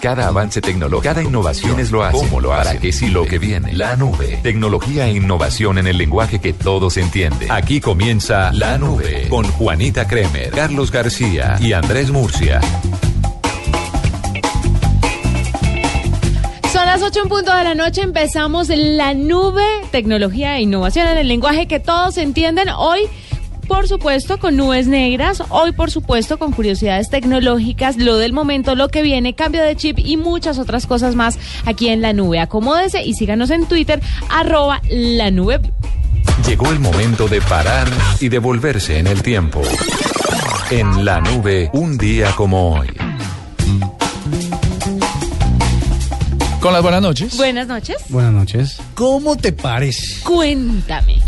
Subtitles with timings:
[0.00, 2.20] Cada avance tecnológico, cada innovación ¿Quiénes lo hacen?
[2.20, 2.66] ¿Cómo lo hacen?
[2.66, 3.72] ¿Para qué sí lo que viene?
[3.72, 4.38] La nube.
[4.44, 7.50] Tecnología e innovación en el lenguaje que todos entienden.
[7.50, 12.60] Aquí comienza La Nube con Juanita Kremer, Carlos García y Andrés Murcia.
[16.72, 21.18] Son las 8 en punto de la noche, empezamos la nube, tecnología e innovación en
[21.18, 22.68] el lenguaje que todos entienden.
[22.68, 23.00] Hoy,
[23.68, 28.88] por supuesto, con nubes negras, hoy, por supuesto, con curiosidades tecnológicas, lo del momento, lo
[28.88, 32.40] que viene, cambio de chip y muchas otras cosas más aquí en la nube.
[32.40, 35.60] Acomódese y síganos en Twitter, arroba la nube.
[36.46, 37.86] Llegó el momento de parar
[38.20, 39.60] y devolverse en el tiempo.
[40.70, 42.88] En la nube, un día como hoy.
[46.60, 47.36] Con las buenas noches.
[47.36, 47.96] Buenas noches.
[48.08, 48.78] Buenas noches.
[48.94, 50.22] ¿Cómo te parece?
[50.24, 51.27] Cuéntame.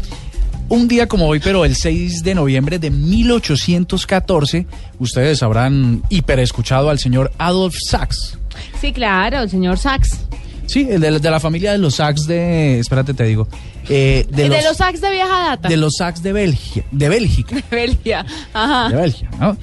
[0.71, 4.67] Un día como hoy, pero el 6 de noviembre de 1814,
[4.99, 8.39] ustedes habrán hiperescuchado al señor Adolf Sachs.
[8.81, 10.19] Sí, claro, el señor Sachs.
[10.67, 12.79] Sí, el de, de la familia de los Sachs de...
[12.79, 13.49] Espérate, te digo.
[13.89, 15.69] eh, De, los, Sachs de vieja data.
[15.69, 16.87] De los Sachs de Bélgica.
[16.93, 17.57] De Bélgica.
[17.71, 18.25] De Bélgica.
[18.55, 18.89] Ajá.
[18.91, 19.57] de Bélgica, ¿no?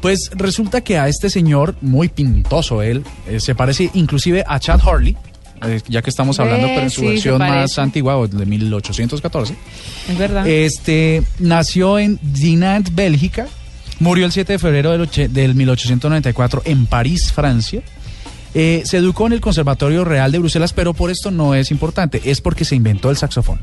[0.00, 4.80] Pues resulta que a este señor, muy pintoso él, eh, se parece inclusive a Chad
[4.86, 5.16] Hurley,
[5.64, 9.54] eh, ya que estamos hablando, pero en su sí, versión más antigua, de 1814.
[10.08, 10.46] Es verdad.
[10.46, 13.46] Este, nació en Dinant, Bélgica,
[14.00, 17.82] murió el 7 de febrero del 1894 en París, Francia.
[18.54, 22.20] Eh, se educó en el Conservatorio Real de Bruselas, pero por esto no es importante,
[22.24, 23.60] es porque se inventó el saxofón.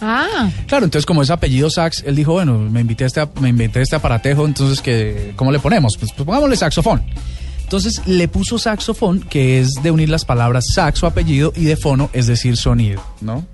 [0.00, 3.50] ah, Claro, entonces como es apellido Sax, él dijo, bueno, me, invité a este, me
[3.50, 5.96] inventé este aparatejo, entonces que, ¿cómo le ponemos?
[5.98, 7.02] Pues, pues pongámosle saxofón.
[7.64, 11.76] Entonces le puso saxofón, que es de unir las palabras sax o apellido y de
[11.76, 13.44] fono, es decir, sonido, ¿no?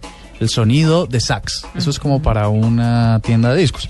[0.41, 1.67] El sonido de sax.
[1.75, 3.89] Eso es como para una tienda de discos.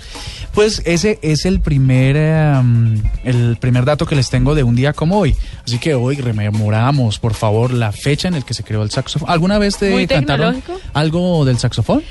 [0.53, 4.91] Pues ese es el primer, em, el primer dato que les tengo de un día
[4.91, 5.35] como hoy.
[5.65, 9.29] Así que hoy rememoramos, por favor, la fecha en el que se creó el saxofón.
[9.29, 10.61] ¿Alguna vez te Muy cantaron
[10.93, 12.03] algo del saxofón?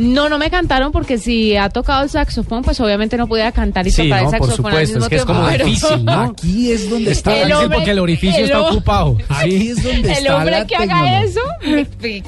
[0.00, 3.86] No, no me cantaron porque si ha tocado el saxofón, pues obviamente no podía cantar
[3.86, 5.64] y Sí, tocar no, el por saxofón al supuesto, mismo es que es como pero-
[5.64, 6.12] difícil, ¿no?
[6.22, 9.16] Aquí es donde está El hombre- porque el orificio el está ocupado.
[9.28, 11.40] Ahí es donde El está hombre la que haga eso,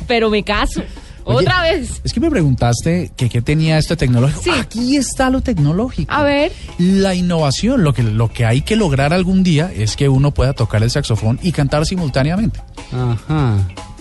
[0.07, 0.83] pero me caso.
[1.25, 2.01] Oye, Otra vez.
[2.03, 4.43] Es que me preguntaste que qué tenía esto tecnológico.
[4.43, 4.51] Sí.
[4.59, 6.13] Aquí está lo tecnológico.
[6.13, 6.51] A ver.
[6.79, 10.53] La innovación, lo que, lo que hay que lograr algún día es que uno pueda
[10.53, 12.61] tocar el saxofón y cantar simultáneamente.
[12.93, 13.57] Ajá.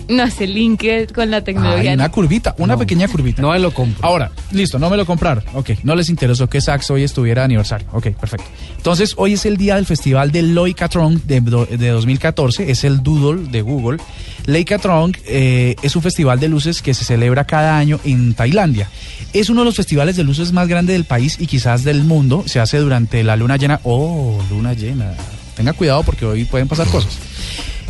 [0.08, 1.94] No hace link que- con la tecnología.
[1.94, 2.78] una curvita, una No.
[2.78, 3.40] pequeña curvita.
[3.40, 4.04] No me lo compro.
[4.06, 5.44] Ahora, listo, no me lo compraron.
[5.54, 7.86] Ok, no les interesó que Sax hoy estuviera de aniversario.
[7.92, 8.46] Ok, perfecto.
[8.76, 12.70] Entonces, hoy es el día del festival de Loicatron de, de 2014.
[12.70, 13.98] Es el Doodle de Google.
[14.46, 18.88] Loicatron eh, es un festival de luces que se celebra cada año en Tailandia.
[19.32, 22.42] Es uno de los festivales de luces más grandes del país y quizás del mundo.
[22.46, 23.80] Se hace durante la luna llena.
[23.84, 25.14] Oh, luna llena.
[25.56, 27.12] Tenga cuidado porque hoy pueden pasar cosas.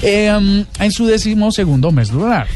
[0.03, 2.47] Eh, um, en su décimo segundo mes lunar.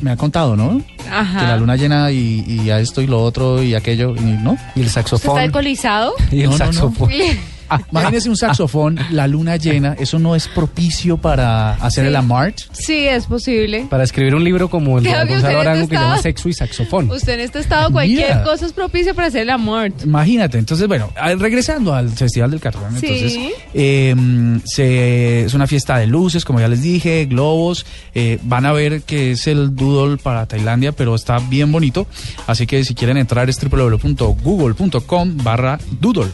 [0.00, 0.80] Me ha contado, ¿no?
[1.10, 1.40] Ajá.
[1.40, 4.56] que la luna llena y, y a esto y lo otro y aquello, y ¿no?
[4.76, 5.38] Y el ¿Usted está saxofón.
[5.40, 6.12] alcoholizado?
[6.30, 7.08] Y el No, no, no.
[7.90, 12.08] Imagínese un saxofón, la luna llena, eso no es propicio para hacer Sí.
[12.08, 12.56] el amart.
[12.72, 13.86] Sí, es posible.
[13.88, 17.10] Para escribir un libro como el de Gonzalo usted Arango que llama Sexo y Saxofón.
[17.10, 18.42] Usted en este estado, cualquier Mira.
[18.44, 19.92] cosa es propicia para hacer el amor.
[20.04, 23.06] Imagínate, entonces bueno, a- regresando al Festival del Catrón, Sí.
[23.06, 23.38] entonces
[23.74, 24.14] eh,
[24.64, 29.02] se- es una fiesta de luces, como ya les dije, globos, eh, van a ver
[29.02, 32.06] que es el Doodle para Tailandia, pero está bien bonito,
[32.46, 36.30] así que si quieren entrar es www.google.com barra Doodle.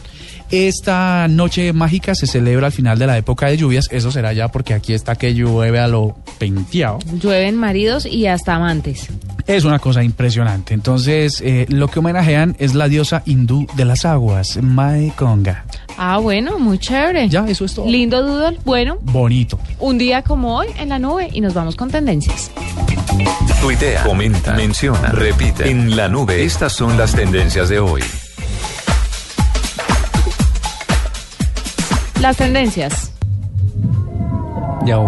[0.51, 4.47] Esta noche mágica se celebra al final de la época de lluvias, eso será ya
[4.47, 6.99] porque aquí está que llueve a lo penteado.
[7.21, 9.09] Llueven maridos y hasta amantes.
[9.45, 10.73] Es una cosa impresionante.
[10.73, 15.13] Entonces, eh, lo que homenajean es la diosa hindú de las aguas, Mae.
[15.97, 17.27] Ah, bueno, muy chévere.
[17.29, 17.87] Ya, eso es todo.
[17.87, 18.59] Lindo doodle.
[18.63, 19.59] Bueno, Bonito.
[19.79, 22.51] un día como hoy en la nube y nos vamos con tendencias.
[23.61, 25.69] Tuitea, comenta, menciona, repite.
[25.69, 28.01] En la nube, estas son las tendencias de hoy.
[32.21, 33.11] Las tendencias.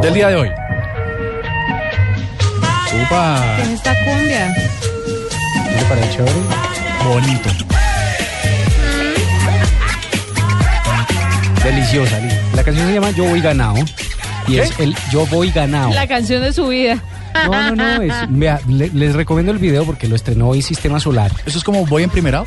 [0.01, 0.49] Del día de hoy.
[3.03, 3.43] Upa.
[3.57, 4.47] ¿Qué es esta cumbia?
[4.49, 6.31] ¿No le parece chévere?
[7.07, 7.49] Bonito.
[11.63, 13.75] Deliciosa, li- la canción se llama Yo voy ganado.
[14.47, 15.91] Y es el Yo voy ganado.
[15.93, 16.97] La canción de su vida.
[17.45, 18.01] No, no, no.
[18.01, 21.31] es- vea, le- les recomiendo el video porque lo estrenó hoy Sistema Solar.
[21.45, 22.45] Eso es como voy en primerado.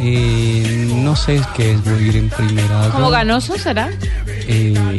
[0.00, 2.88] Eh, no sé qué es voy a ir en primera.
[2.92, 3.90] ¿Como ganoso será?
[4.26, 4.98] Eh,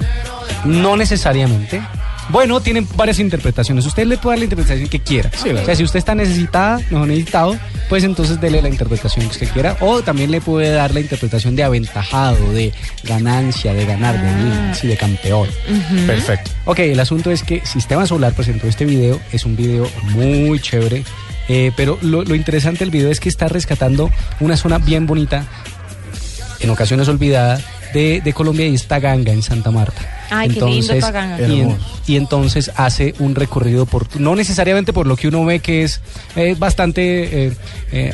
[0.65, 1.81] no necesariamente.
[2.29, 3.85] Bueno, tienen varias interpretaciones.
[3.85, 5.31] Usted le puede dar la interpretación que quiera.
[5.33, 7.57] o sea, si usted está necesitada, no necesitado,
[7.89, 9.77] pues entonces dele la interpretación que usted quiera.
[9.81, 12.71] O también le puede dar la interpretación de aventajado, de
[13.03, 15.49] ganancia, de ganar, de win, sí, de campeón.
[16.05, 16.51] Perfecto.
[16.65, 21.03] Ok, el asunto es que Sistema Solar presentó este video, es un video muy chévere,
[21.47, 25.45] eh, pero lo, lo interesante del video es que está rescatando una zona bien bonita,
[26.59, 27.59] en ocasiones olvidada,
[27.93, 30.01] de, de Colombia y es Taganga, en Santa Marta.
[30.31, 31.47] Ay, qué lindo Taganga.
[31.47, 31.77] Y, en-
[32.07, 36.01] y entonces hace un recorrido por, no necesariamente por lo que uno ve que es
[36.35, 37.53] eh, bastante, eh,
[37.91, 38.13] eh,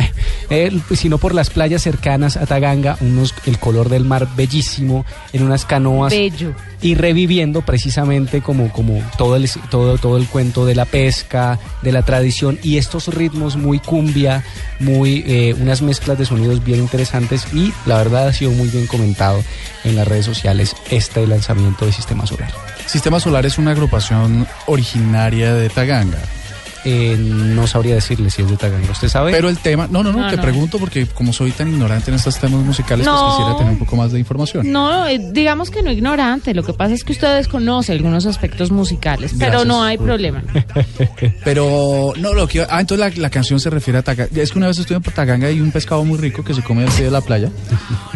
[0.50, 5.42] eh, sino por las playas cercanas a Taganga, unos, el color del mar bellísimo, en
[5.44, 6.54] unas canoas Bello.
[6.82, 11.92] Y reviviendo precisamente como, como todo, el, todo, todo el cuento de la pesca, de
[11.92, 14.44] la tradición y estos ritmos muy cumbia,
[14.80, 18.86] muy eh, unas mezclas de sonidos bien interesantes y la verdad ha sido muy bien
[18.86, 19.42] comentado
[19.84, 22.52] en las redes sociales este lanzamiento de Sistema Solar.
[22.86, 26.18] Sistema Solar es una agrupación originaria de Taganga.
[26.84, 29.30] Eh, no sabría decirle si es de Taganga, ¿usted sabe?
[29.30, 30.42] Pero el tema, no, no, no, No, te no.
[30.42, 33.12] pregunto porque como soy tan ignorante en estos temas musicales, No.
[33.20, 34.70] pues quisiera tener un poco más de información.
[34.72, 36.54] No, eh, digamos que no ignorante.
[36.54, 40.42] Lo que pasa es que usted desconoce algunos aspectos musicales, pero no hay problema.
[41.44, 44.30] Pero, no, lo que Ah, entonces la, la canción se refiere a Taganga.
[44.40, 46.62] Es que una vez estuve en Taganga y hay un pescado muy rico que se
[46.62, 47.48] come al pie de la playa.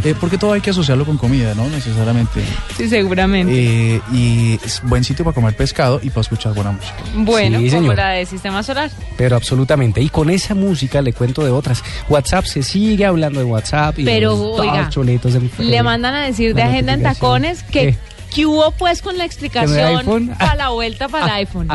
[0.04, 1.68] Eh, porque todo hay que asociarlo con comida, ¿no?
[1.68, 2.40] Necesariamente.
[2.76, 3.52] Sí, seguramente.
[3.96, 6.96] Eh, y es buen sitio para comer pescado y para escuchar buena música.
[7.16, 8.90] bueno, sí, como la de Sistema Solar.
[9.16, 10.00] Pero absolutamente.
[10.00, 11.82] Y con esa música le cuento de otras.
[12.08, 13.98] WhatsApp se sigue hablando de WhatsApp.
[13.98, 17.96] Y de Pero, los oiga, en- Le mandan a decir de agenda en tacones que.
[18.34, 21.68] ¿qué hubo pues con la explicación para la vuelta para el iPhone.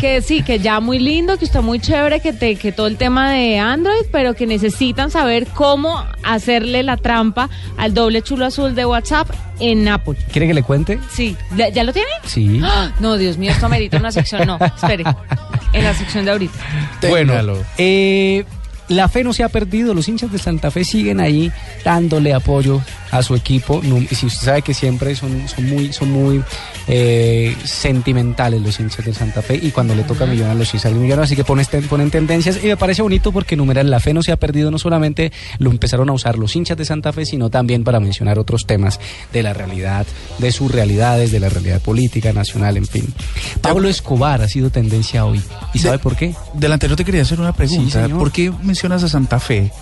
[0.00, 2.98] Que sí, que ya muy lindo, que está muy chévere, que, te, que todo el
[2.98, 7.48] tema de Android, pero que necesitan saber cómo hacerle la trampa
[7.78, 10.16] al doble chulo azul de WhatsApp en Apple.
[10.30, 10.98] ¿Quiere que le cuente?
[11.10, 12.10] Sí, ¿ya, lo tiene?
[12.26, 12.60] Sí.
[12.62, 12.92] ¡Ah!
[13.00, 14.46] No, Dios mío, esto amerita una sección.
[14.46, 15.04] No, espere.
[15.76, 16.58] En la sección de ahorita.
[17.06, 17.34] Bueno,
[17.76, 18.44] eh,
[18.88, 21.50] la fe no se ha perdido, los hinchas de Santa Fe siguen ahí
[21.84, 23.82] dándole apoyo a su equipo.
[23.82, 26.42] Y si usted sabe que siempre son, son muy, son muy
[26.88, 30.92] eh, sentimentales los hinchas de Santa Fe y cuando le toca a Millonarios los hinchas
[30.92, 34.14] de Millonarios, así que ponen, ponen tendencias y me parece bonito porque numeral la fe
[34.14, 37.26] no se ha perdido, no solamente lo empezaron a usar los hinchas de Santa Fe,
[37.26, 39.00] sino también para mencionar otros temas
[39.32, 40.06] de la realidad,
[40.38, 43.12] de sus realidades, de la realidad política, nacional, en fin.
[43.60, 45.40] Pablo Escobar ha sido tendencia hoy.
[45.74, 46.34] ¿Y sabe por qué?
[46.54, 48.08] Del anterior te quería hacer una pregunta.
[48.08, 49.72] ¿Por qué mencionas a Santa Fe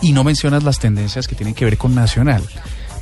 [0.00, 2.40] y no mencionas las tendencias que tienen que ver con Nacional?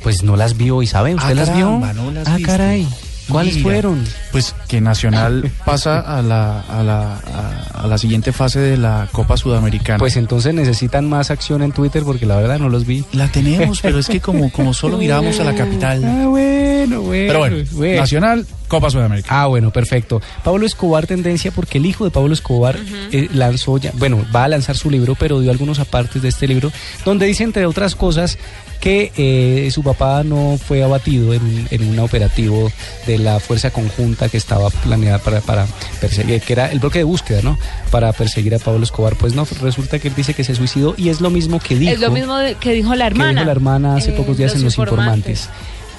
[0.01, 1.65] Pues no las vio Isabel, ¿usted Ah, las vio?
[1.79, 2.51] caramba, no las ah, viste.
[2.51, 2.87] caray.
[3.29, 4.03] ¿Cuáles Mira, fueron?
[4.31, 9.07] Pues que Nacional pasa a la, a, la, a, a la siguiente fase de la
[9.11, 9.99] Copa Sudamericana.
[9.99, 13.03] Pues entonces necesitan más acción en Twitter porque la verdad no los vi.
[13.13, 16.03] la tenemos, pero es que como, como solo miramos a la capital.
[16.03, 17.27] Ah, bueno, bueno.
[17.27, 19.41] Pero bueno, Nacional, Copa Sudamericana.
[19.43, 20.21] Ah, bueno, perfecto.
[20.43, 22.77] Pablo Escobar tendencia porque el hijo de Pablo Escobar
[23.11, 26.47] eh, lanzó ya, bueno, va a lanzar su libro, pero dio algunos apartes de este
[26.47, 26.71] libro,
[27.05, 28.37] donde dice entre otras cosas
[28.83, 32.69] que eh, su papá no fue abatido en un, en un operativo
[33.07, 35.65] de la fuerza conjunta que estaba planeada para, para
[36.01, 37.57] perseguir, que era el bloque de búsqueda, ¿no?
[37.91, 39.15] Para perseguir a Pablo Escobar.
[39.15, 41.93] Pues no, resulta que él dice que se suicidó y es lo mismo que dijo.
[41.93, 43.31] es lo mismo que dijo la que hermana.
[43.31, 45.47] dijo la hermana hace Eh, pocos días en Los Informantes.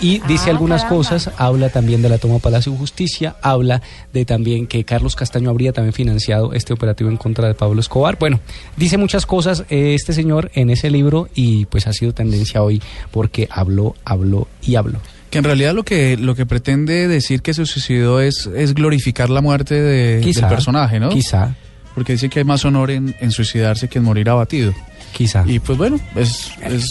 [0.04, 0.96] Y dice Ah, algunas caramba.
[0.98, 3.80] cosas, habla también de la toma Palacio de Justicia, habla
[4.12, 8.18] de también que Carlos Castaño habría también financiado este operativo en contra de Pablo Escobar.
[8.18, 8.40] Bueno,
[8.76, 12.82] dice muchas cosas eh, este señor en ese libro y pues ha sido tendencia hoy
[13.10, 14.98] porque habló, habló y habló.
[15.30, 19.30] Que en realidad lo que, lo que pretende decir que se suicidó es, es glorificar
[19.30, 21.08] la muerte de- Quizá, del personaje, ¿no?
[21.08, 21.56] Quizá,
[21.94, 24.72] Porque dice que hay más honor en, en suicidarse que en morir abatido.
[25.16, 25.44] quizá.
[25.46, 26.50] Y pues bueno, es...
[26.62, 26.84] es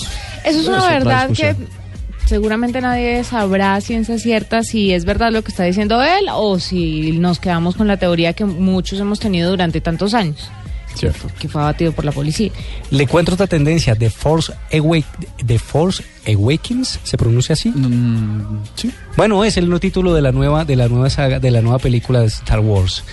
[0.45, 1.55] Eso es una verdad que.
[2.25, 7.13] Seguramente nadie sabrá ciencia cierta si es verdad lo que está diciendo él o si
[7.13, 10.49] nos quedamos con la teoría que muchos hemos tenido durante tantos años,
[10.95, 11.27] Cierto.
[11.39, 12.51] que fue abatido por la policía.
[12.91, 15.05] Le cuento otra tendencia, The Force, Awake,
[15.45, 17.69] The Force Awakens, ¿se pronuncia así?
[17.69, 18.91] Mm, sí.
[19.17, 21.79] Bueno, es el nuevo título de la nueva de la nueva saga de la nueva
[21.79, 23.03] película de Star Wars.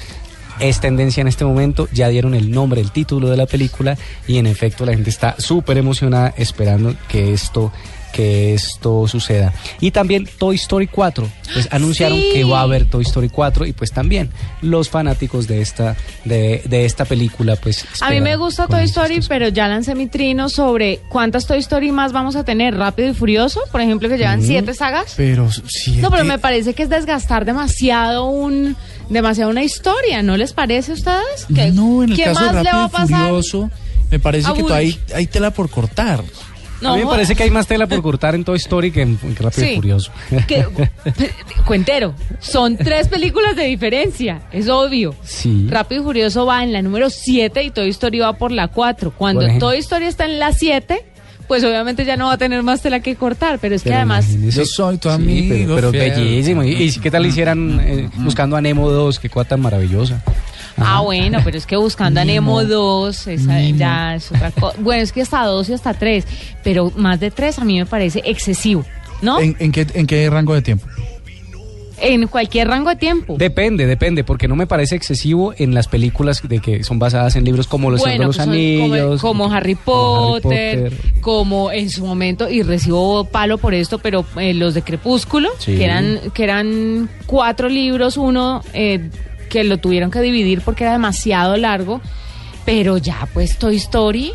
[0.61, 3.97] Es tendencia en este momento, ya dieron el nombre, el título de la película
[4.29, 7.73] y en efecto la gente está súper emocionada esperando que esto
[8.13, 9.53] que esto suceda.
[9.81, 12.31] Y también Toy Story 4, pues anunciaron Sí.
[12.33, 14.31] que va a haber Toy Story 4 y pues también
[14.63, 19.21] los fanáticos de esta de, de esta película pues A mí me gusta Toy Story,
[19.29, 22.77] pero ya lancé mi trino sobre cuántas Toy Story más vamos a tener.
[22.77, 25.15] Rápido y Furioso, por ejemplo, que llevan siete sagas.
[25.17, 25.97] Pero sí.
[25.97, 28.77] No, pero me parece que es desgastar demasiado un
[29.09, 31.47] demasiado una historia, ¿no les parece a ustedes?
[31.55, 33.29] ¿Que- No, en el ¿Qué caso de más le va Rápido a y pasar?
[33.29, 33.71] Furioso,
[34.11, 36.23] me parece A que hay, hay tela por cortar.
[36.81, 39.03] No, a mí me parece que hay más tela por cortar en Toy Story que
[39.03, 39.73] en, en Rápido Sí.
[39.73, 40.13] y Furioso.
[40.47, 40.67] que-
[41.67, 45.15] cuentero, son tres películas de diferencia, es obvio.
[45.23, 45.67] Sí.
[45.69, 49.13] Rápido y Furioso va en la número 7 y Toy Story va por la 4.
[49.17, 49.47] Cuando.
[49.59, 51.05] Toy Story está en la 7,
[51.49, 54.27] pues obviamente ya no va a tener más tela que cortar, pero es que además...
[54.39, 56.63] Yo soy tu Sí, amigo pero, pero bellísimo.
[56.65, 59.19] ¿Y, y qué tal hicieran eh, buscando a Nemo 2?
[59.19, 59.61] Qué cosa tan
[60.77, 63.79] Ah, bueno, pero es que buscando a Nemo 2, esa Nemo.
[63.79, 64.77] ya es otra cosa.
[64.81, 66.25] Bueno, es que hasta 2 y hasta 3,
[66.65, 68.85] pero más de 3 a mí me parece excesivo,
[69.23, 69.41] ¿no?
[69.41, 70.87] ¿En, en qué, ¿En qué rango de tiempo?
[72.03, 73.37] En cualquier rango de tiempo.
[73.37, 77.45] Depende, depende, porque no me parece excesivo en las películas de que son basadas en
[77.45, 79.21] libros como Los Señor de los pues como- Anillos.
[79.21, 80.41] como, Harry como Harry
[80.85, 85.51] Potter, como en su momento, y recibo palo por esto, pero eh, los de Crepúsculo,
[85.59, 85.77] Sí.
[85.77, 89.11] que eran que eran cuatro libros, uno eh,
[89.51, 92.01] que lo tuvieron que dividir porque era demasiado largo,
[92.65, 94.33] pero ya pues Toy Story,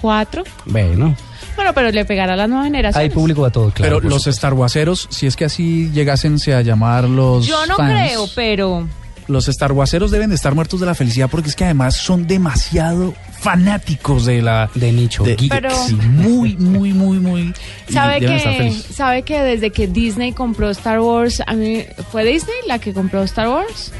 [0.00, 0.44] cuatro.
[0.66, 1.16] Bueno,
[1.56, 3.12] Bueno, pero le pegará a las nuevas hay generaciones.
[3.12, 3.96] público a todo, claro.
[3.98, 4.30] pero los supuesto.
[4.30, 8.88] Star Warseros, si es que así llegasense a llamar los Yo no fans, creo, pero...
[9.28, 12.26] Los Star Warseros deben de estar muertos de la felicidad porque es que además son
[12.26, 14.68] demasiado fanáticos de la...
[14.74, 15.48] De nicho, geeks.
[15.48, 17.54] Pero- sí, muy, muy, muy, muy...
[17.88, 18.72] ¿Sabe que.
[18.72, 23.22] ¿Sabe que desde que Disney compró Star Wars, a mí, ¿fue Disney la que compró
[23.22, 23.92] Star Wars?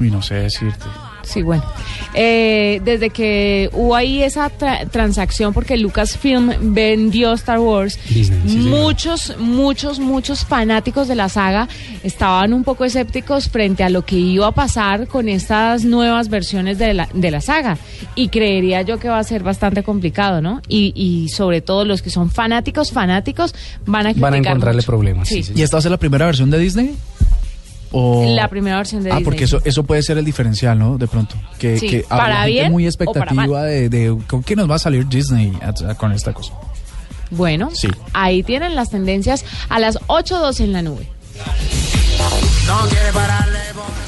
[0.00, 0.84] Uy, no sé decirte.
[1.22, 1.64] Sí, bueno.
[2.12, 8.48] Eh, desde que hubo ahí esa tra- transacción, porque Lucasfilm vendió Star Wars, Disney, sí,
[8.50, 8.78] señor.
[8.78, 11.66] muchos, muchos, muchos fanáticos de la saga
[12.02, 16.76] estaban un poco escépticos frente a lo que iba a pasar con estas nuevas versiones
[16.76, 17.78] de la, de la saga.
[18.14, 20.60] Y creería yo que va a ser bastante complicado, ¿no?
[20.68, 23.54] Y, y sobre todo los que son fanáticos, fanáticos,
[23.86, 24.86] van a Van a encontrarle mucho.
[24.86, 25.54] problemas, sí, Sí.
[25.54, 25.60] sí.
[25.60, 26.94] ¿Y esta va a ser la primera versión de Disney?
[27.96, 28.24] O...
[28.34, 29.24] La primera versión de Ah, Disney.
[29.24, 30.98] porque eso, eso puede ser el diferencial, ¿no?
[30.98, 31.36] De pronto.
[31.60, 34.78] Que, Sí, que para la gente muy expectativa de, de con qué nos va a
[34.80, 36.52] salir Disney a- a- con esta cosa.
[37.30, 37.88] Bueno, Sí.
[38.12, 41.08] ahí tienen las tendencias a las 8.12 en la nube.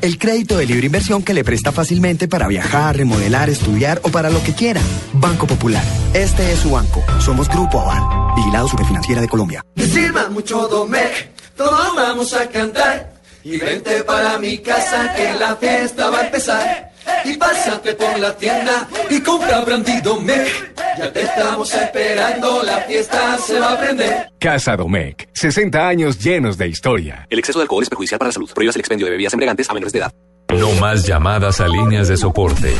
[0.00, 4.30] El crédito de libre inversión que le presta fácilmente para viajar, remodelar, estudiar o para
[4.30, 4.80] lo que quiera.
[5.12, 5.84] Banco Popular.
[6.14, 7.04] Este es su banco.
[7.20, 8.34] Somos Grupo Aval.
[8.34, 9.62] Vigilado Superfinanciera de Colombia.
[9.76, 13.12] Sirva mucho Domec, todos vamos a cantar.
[13.44, 16.92] Y vente para mi casa que la fiesta va a empezar.
[17.24, 20.71] Y pásate por la tienda y compra Brandy Domec.
[20.98, 24.32] Ya te estamos esperando, la fiesta se va a prender.
[24.38, 27.26] Casa Domecq, 60 años llenos de historia.
[27.30, 28.50] El exceso de alcohol es perjudicial para la salud.
[28.54, 30.12] Prohíbas el expendio de bebidas embriagantes a menores de edad.
[30.58, 32.74] No más llamadas a líneas de soporte.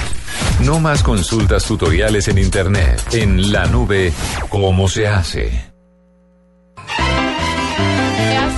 [0.63, 3.01] No más consultas tutoriales en Internet.
[3.13, 4.13] En la nube,
[4.51, 5.73] ¿cómo se hace?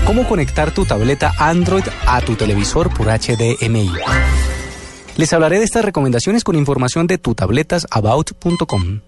[0.05, 3.91] ¿Cómo conectar tu tableta Android a tu televisor por HDMI?
[5.17, 9.01] Les hablaré de estas recomendaciones con información de tutabletsabout.com.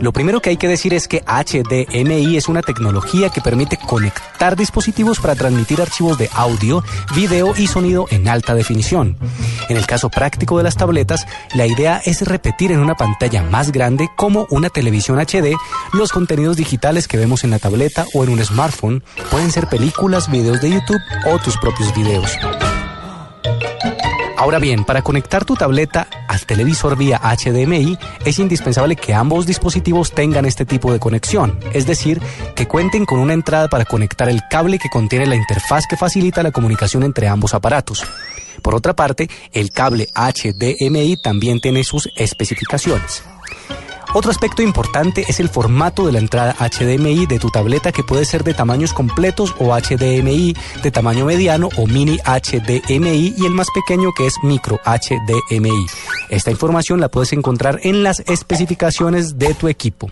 [0.00, 4.56] Lo primero que hay que decir es que HDMI es una tecnología que permite conectar
[4.56, 6.82] dispositivos para transmitir archivos de audio,
[7.14, 9.18] video y sonido en alta definición.
[9.68, 13.72] En el caso práctico de las tabletas, la idea es repetir en una pantalla más
[13.72, 15.54] grande como una televisión HD
[15.92, 19.04] los contenidos digitales que vemos en la tableta o en un smartphone.
[19.30, 22.38] Pueden ser películas, videos de YouTube o tus propios videos.
[24.40, 30.12] Ahora bien, para conectar tu tableta al televisor vía HDMI es indispensable que ambos dispositivos
[30.12, 32.22] tengan este tipo de conexión, es decir,
[32.56, 36.42] que cuenten con una entrada para conectar el cable que contiene la interfaz que facilita
[36.42, 38.02] la comunicación entre ambos aparatos.
[38.62, 43.22] Por otra parte, el cable HDMI también tiene sus especificaciones.
[44.12, 48.24] Otro aspecto importante es el formato de la entrada HDMI de tu tableta que puede
[48.24, 53.68] ser de tamaños completos o HDMI, de tamaño mediano o mini HDMI y el más
[53.72, 55.86] pequeño que es micro HDMI.
[56.28, 60.10] Esta información la puedes encontrar en las especificaciones de tu equipo.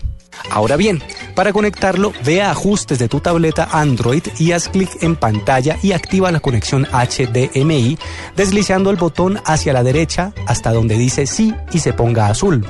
[0.49, 1.03] Ahora bien,
[1.35, 5.91] para conectarlo, ve a ajustes de tu tableta Android y haz clic en pantalla y
[5.91, 7.97] activa la conexión HDMI
[8.37, 12.65] deslizando el botón hacia la derecha hasta donde dice sí y se ponga azul.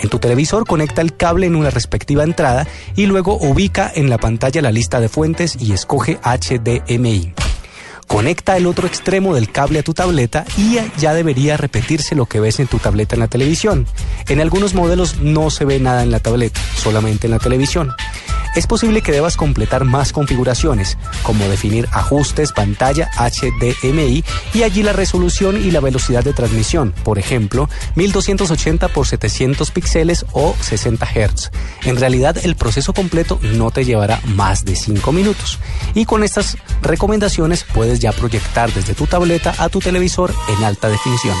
[0.00, 4.18] En tu televisor conecta el cable en una respectiva entrada y luego ubica en la
[4.18, 7.32] pantalla la lista de fuentes y escoge HDMI.
[8.06, 12.40] Conecta el otro extremo del cable a tu tableta y ya debería repetirse lo que
[12.40, 13.86] ves en tu tableta en la televisión.
[14.28, 17.92] En algunos modelos no se ve nada en la tableta, solamente en la televisión.
[18.58, 24.92] Es posible que debas completar más configuraciones, como definir ajustes, pantalla, HDMI y allí la
[24.92, 31.52] resolución y la velocidad de transmisión, por ejemplo, 1280 x 700 píxeles o 60 Hz.
[31.84, 35.60] En realidad el proceso completo no te llevará más de 5 minutos.
[35.94, 40.88] Y con estas recomendaciones puedes ya proyectar desde tu tableta a tu televisor en alta
[40.88, 41.36] definición.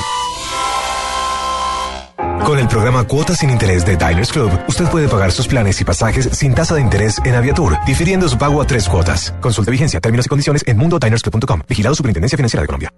[2.44, 5.84] Con el programa Cuotas sin Interés de Diners Club, usted puede pagar sus planes y
[5.84, 9.34] pasajes sin tasa de interés en Aviatur, difiriendo su pago a tres cuotas.
[9.40, 11.62] Consulte vigencia, términos y condiciones en mundodinersclub.com.
[11.68, 12.92] Vigilado Superintendencia Financiera de Colombia.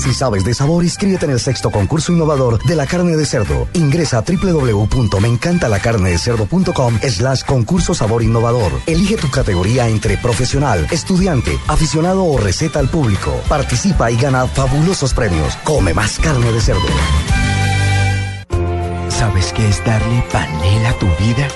[0.00, 3.68] Si sabes de sabor, inscríbete en el sexto concurso innovador de la carne de cerdo.
[3.74, 8.72] Ingresa a www.meencantalacarnedecerdo.com slash concurso sabor innovador.
[8.86, 13.30] Elige tu categoría entre profesional, estudiante, aficionado o receta al público.
[13.46, 15.54] Participa y gana fabulosos premios.
[15.64, 16.80] Come más carne de cerdo.
[19.10, 21.46] ¿Sabes qué es darle panela a tu vida?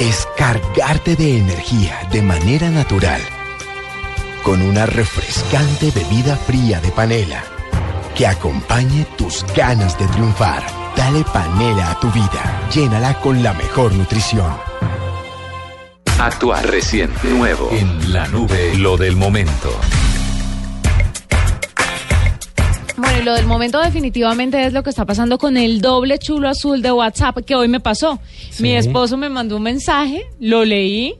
[0.00, 3.20] Es cargarte de energía de manera natural
[4.42, 7.42] con una refrescante bebida fría de panela
[8.18, 10.64] que acompañe tus ganas de triunfar.
[10.96, 14.50] Dale panela a tu vida, llénala con la mejor nutrición.
[16.18, 19.70] Actuar reciente, nuevo, en la nube, lo del momento.
[22.96, 26.48] Bueno, y lo del momento definitivamente es lo que está pasando con el doble chulo
[26.48, 28.18] azul de WhatsApp que hoy me pasó.
[28.58, 31.14] Mi esposo me mandó un mensaje, lo leí,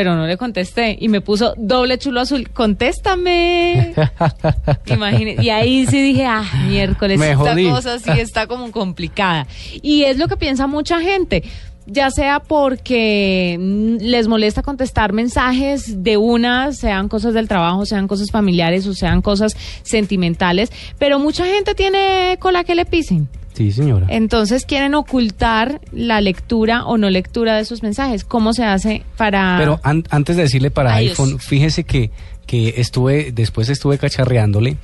[0.00, 3.92] pero no le contesté y me puso doble chulo azul, contéstame.
[4.86, 5.42] Imagínate.
[5.42, 7.68] Y ahí sí dije, ah, miércoles, Me esta jodí.
[7.68, 9.46] cosa sí está como complicada.
[9.82, 11.42] Y es lo que piensa mucha gente.
[11.84, 18.08] Ya sea porque mm, les molesta contestar mensajes de una, sean cosas del trabajo, sean
[18.08, 23.28] cosas familiares o sean cosas sentimentales, pero mucha gente tiene cola que le pisen.
[23.60, 24.06] Sí, señora.
[24.08, 28.24] Entonces quieren ocultar la lectura o no lectura de esos mensajes.
[28.24, 29.56] ¿Cómo se hace para...?
[29.58, 31.42] Pero an- antes de decirle para Ay, iPhone, Dios.
[31.44, 32.10] fíjese que,
[32.46, 34.78] que estuve, después estuve cacharreándole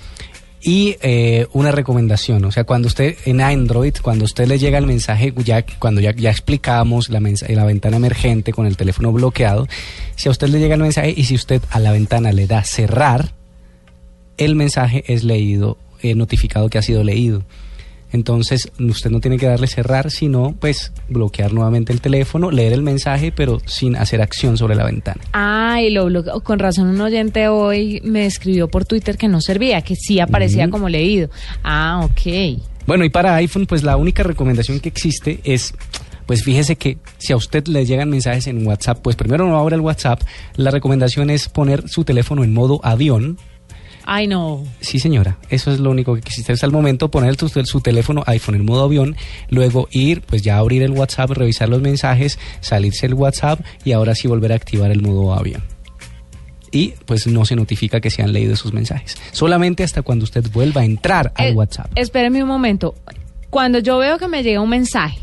[0.61, 4.87] y eh, una recomendación, o sea, cuando usted en Android, cuando usted le llega el
[4.87, 9.69] mensaje, ya cuando ya, ya explicamos la ventana emergente con el teléfono bloqueado,
[10.17, 12.63] si a usted le llega el mensaje y si usted a la ventana le da
[12.63, 13.33] cerrar,
[14.37, 17.43] el mensaje es leído, eh, notificado que ha sido leído.
[18.13, 22.83] Entonces, usted no tiene que darle cerrar, sino pues bloquear nuevamente el teléfono, leer el
[22.83, 25.21] mensaje, pero sin hacer acción sobre la ventana.
[25.33, 26.41] Ay, lo bloqueó.
[26.41, 30.71] Con razón, un oyente hoy me escribió por Twitter que no servía, que sí aparecía
[30.71, 31.29] como leído.
[31.63, 32.61] Ah, ok.
[32.87, 35.75] Bueno, y para iPhone, pues la única recomendación que existe es,
[36.27, 39.75] pues fíjese que si a usted le llegan mensajes en WhatsApp, pues primero no abra
[39.75, 40.23] el WhatsApp.
[40.55, 43.39] La recomendación es poner su teléfono en modo avión.
[44.07, 44.63] Ay, no.
[44.81, 48.23] Sí, señora, eso es lo único que existe hasta el momento, poner su, su teléfono
[48.27, 49.17] iPhone en modo avión,
[49.51, 54.15] luego ir, pues ya abrir el WhatsApp, revisar los mensajes, salirse el WhatsApp y ahora
[54.15, 55.63] sí volver a activar el modo avión.
[56.73, 59.17] Y pues no se notifica que se han leído sus mensajes.
[59.33, 61.91] Solamente hasta cuando usted vuelva a entrar al Eh, WhatsApp.
[61.95, 62.95] Espéreme un momento.
[63.57, 65.19] Cuando yo veo que me llega un mensaje,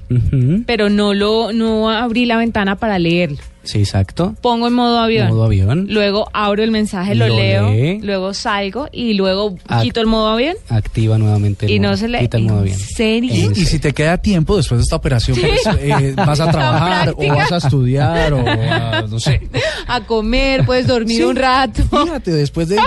[0.65, 4.35] pero no lo no abrí la ventana para leerlo, Sí, exacto.
[4.41, 5.27] pongo en modo avión.
[5.29, 5.85] Modo avión.
[5.89, 7.99] Luego abro el mensaje, lo, Lo leo, lee.
[8.01, 10.55] luego salgo y luego Ac- quito el modo avión.
[10.67, 12.79] Activa nuevamente el Y no se le- quita el modo ¿en avión.
[12.79, 13.31] serio?
[13.33, 15.43] Y, y si te queda tiempo después de esta operación, Sí.
[15.63, 19.47] pues, eh, vas a trabajar o vas a estudiar o a, no sé.
[19.87, 21.23] A comer, puedes dormir Sí.
[21.23, 21.83] un rato.
[21.83, 22.77] Fíjate, después de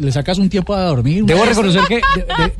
[0.00, 1.24] le sacas un tiempo a dormir.
[1.26, 1.96] Debo reconocer que...
[1.96, 2.54] de- de- de-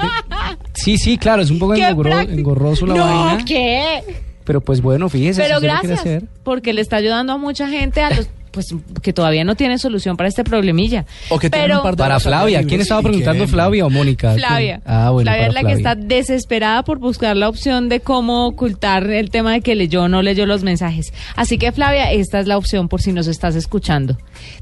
[0.74, 3.44] sí, sí, claro, es un poco engorro- engorroso la no, vaina.
[3.44, 4.02] ¿qué?
[4.44, 5.42] Pero pues bueno, fíjese.
[5.42, 6.24] Pero si gracias, hacer.
[6.42, 8.66] porque le está ayudando a mucha gente a los pues
[9.02, 11.06] que todavía no tienen solución para este problemilla.
[11.28, 14.34] O que Pero un par de Para Flavia, ¿quién estaba preguntando, Flavia o Mónica?
[14.34, 14.80] Flavia.
[14.87, 19.10] Ah, bueno, Flavia es la que está desesperada por buscar la opción de cómo ocultar
[19.10, 21.12] el tema de que leyó o no leyó los mensajes.
[21.34, 24.16] Así que Flavia, esta es la opción por si nos estás escuchando.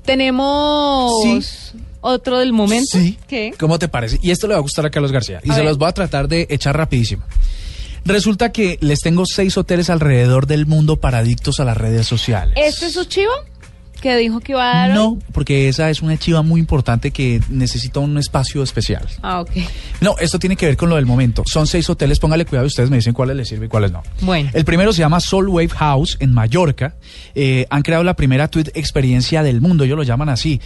[0.04, 1.78] Tenemos Sí.
[2.02, 2.98] Otro del momento.
[2.98, 3.16] Sí.
[3.26, 3.54] ¿Qué?
[3.58, 4.18] ¿Cómo te parece?
[4.20, 5.40] Y esto le va a gustar a Carlos García.
[5.42, 5.68] Y A se ver.
[5.68, 7.24] los voy a tratar de echar rapidísimo.
[8.04, 12.54] Resulta que les tengo seis hoteles alrededor del mundo para adictos a las redes sociales.
[12.58, 13.30] ¿Este es su chivo?
[14.00, 14.96] que dijo que iba a dar?
[14.96, 19.06] No, porque esa es una chiva muy importante que necesita un espacio especial.
[19.22, 19.50] Ah, ok.
[20.00, 21.44] No, esto tiene que ver con lo del momento.
[21.46, 24.02] Son seis hoteles, póngale cuidado, ustedes me dicen cuáles les sirve y cuáles no.
[24.22, 24.50] Bueno.
[24.54, 26.96] El primero se llama Soul Wave House en Mallorca.
[27.36, 30.60] Eh, han creado la primera tweet experiencia del mundo, ellos lo llaman así.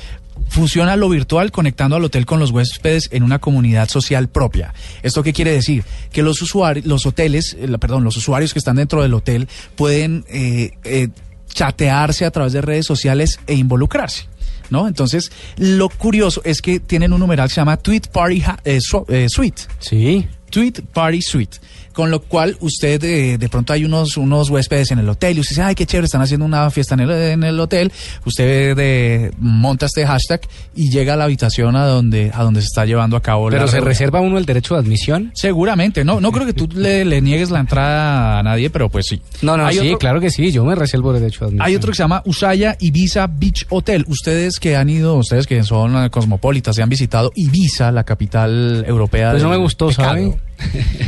[0.48, 4.72] Funciona lo virtual conectando al hotel con los huéspedes en una comunidad social propia.
[5.02, 5.84] ¿Esto qué quiere decir?
[6.12, 10.24] Que los usuarios, los hoteles, eh, perdón, los usuarios que están dentro del hotel pueden
[10.28, 11.08] eh, eh,
[11.52, 14.24] chatearse a través de redes sociales e involucrarse.
[14.68, 14.88] ¿No?
[14.88, 18.80] Entonces, lo curioso es que tienen un numeral que se llama Tweet Party Ha- eh,
[19.08, 19.62] eh, Suite.
[19.78, 20.26] Sí.
[20.50, 21.58] Tweet Party Suite.
[21.96, 25.40] Con lo cual, usted eh, de pronto hay unos, unos huéspedes en el hotel y
[25.40, 27.90] usted dice, ay, qué chévere, están haciendo una fiesta en el, en el hotel.
[28.26, 30.42] Usted eh, monta este hashtag
[30.74, 33.56] y llega a la habitación a donde, a donde se está llevando a cabo la
[33.56, 33.88] Pero se reunión.
[33.88, 35.32] reserva uno el derecho de admisión.
[35.34, 39.06] Seguramente, no, no creo que tú le, le niegues la entrada a nadie, pero pues
[39.08, 39.22] sí.
[39.40, 41.66] No, no, Hay sí, otro- claro que sí, yo me reservo el derecho de admisión.
[41.66, 44.04] Hay otro que se llama Usaya Ibiza Beach Hotel.
[44.06, 49.30] Ustedes que han ido, ustedes que son cosmopolitas y han visitado Ibiza, la capital europea
[49.30, 50.36] Pues no me gustó, pecado, ¿sabe?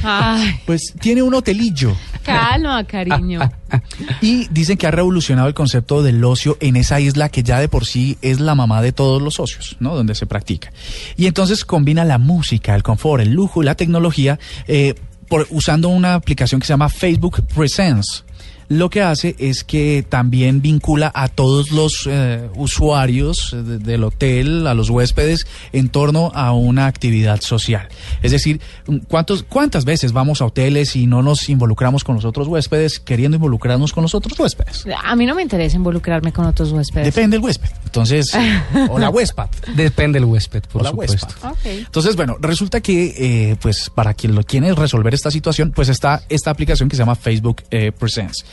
[0.03, 1.97] Ay, Pues tiene un hotelillo.
[2.23, 3.41] calma, cariño.
[4.21, 7.69] Y dicen que ha revolucionado el concepto del ocio en esa isla que ya de
[7.69, 9.95] por sí es la mamá de todos los socios, ¿no?
[9.95, 10.73] Donde se practica.
[11.17, 14.95] Y entonces combina la música, el confort, el lujo y la tecnología eh,
[15.29, 18.23] por, usando una aplicación que se llama Facebook Presence.
[18.69, 24.67] Lo que hace es que también vincula a todos los eh, usuarios de- del hotel,
[24.67, 27.89] a los huéspedes, en torno a una actividad social.
[28.23, 28.61] Es decir,
[29.09, 33.37] ¿cuántos, ¿cuántas veces vamos a hoteles y no nos involucramos con los otros huéspedes queriendo
[33.37, 34.85] involucrarnos con los otros huéspedes?
[35.05, 37.07] A mí no me interesa involucrarme con otros huéspedes.
[37.07, 37.71] Depende del huésped.
[37.85, 38.31] Entonces,
[38.91, 39.45] o la huésped.
[39.77, 41.27] Depende del huésped, por O la supuesto.
[41.27, 41.49] huésped.
[41.49, 41.85] Ok.
[41.87, 43.15] Entonces, bueno, resulta que,
[43.51, 47.01] eh, pues, para quien lo quiere resolver esta situación, pues está esta aplicación que se
[47.03, 48.45] llama Facebook eh, Presents.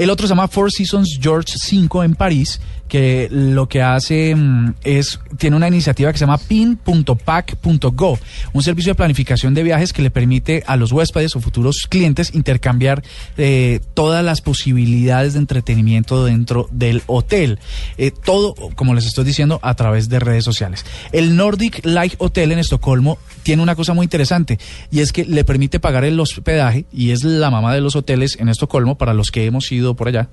[0.00, 2.58] El otro se llama Four Seasons George 5 en París,
[2.88, 8.18] que lo que hace mm, es, tiene una iniciativa que se llama pin.pack.go,
[8.54, 12.34] un servicio de planificación de viajes que le permite a los huéspedes o futuros clientes
[12.34, 13.02] intercambiar
[13.36, 17.58] eh, todas las posibilidades de entretenimiento dentro del hotel.
[17.98, 20.86] Eh, todo, como les estoy diciendo, a través de redes sociales.
[21.12, 24.58] El Nordic Light Hotel en Estocolmo tiene una cosa muy interesante
[24.90, 28.36] y es que le permite pagar el hospedaje y es la mamá de los hoteles
[28.40, 30.28] en Estocolmo para los que hemos ido por allá.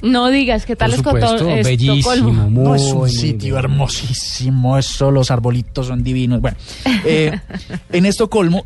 [0.00, 1.62] No digas qué tal Por es supuesto, Estocolmo.
[1.64, 6.40] bellísimo, muy No, es un sitio hermosísimo, eso, los arbolitos son divinos.
[6.40, 6.56] Bueno,
[7.04, 7.32] eh,
[7.92, 8.64] en Estocolmo,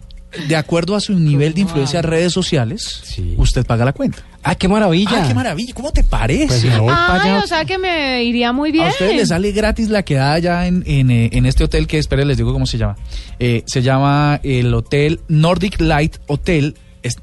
[0.49, 3.35] de acuerdo a su nivel de influencia en redes sociales, Sí.
[3.39, 4.19] usted paga la cuenta.
[4.43, 5.23] Ah, qué maravilla.
[5.23, 5.73] ¡Ah, qué maravilla!
[5.73, 6.47] ¿Cómo te parece?
[6.49, 7.45] Pues me voy para Ay, allá.
[7.45, 8.87] o sea que me iría muy bien.
[8.87, 11.99] A ustedes les sale gratis la quedada ya en, en, eh, en este hotel que,
[11.99, 12.97] espere, les digo cómo se llama.
[13.39, 16.75] Eh, se llama el Hotel Nordic Light Hotel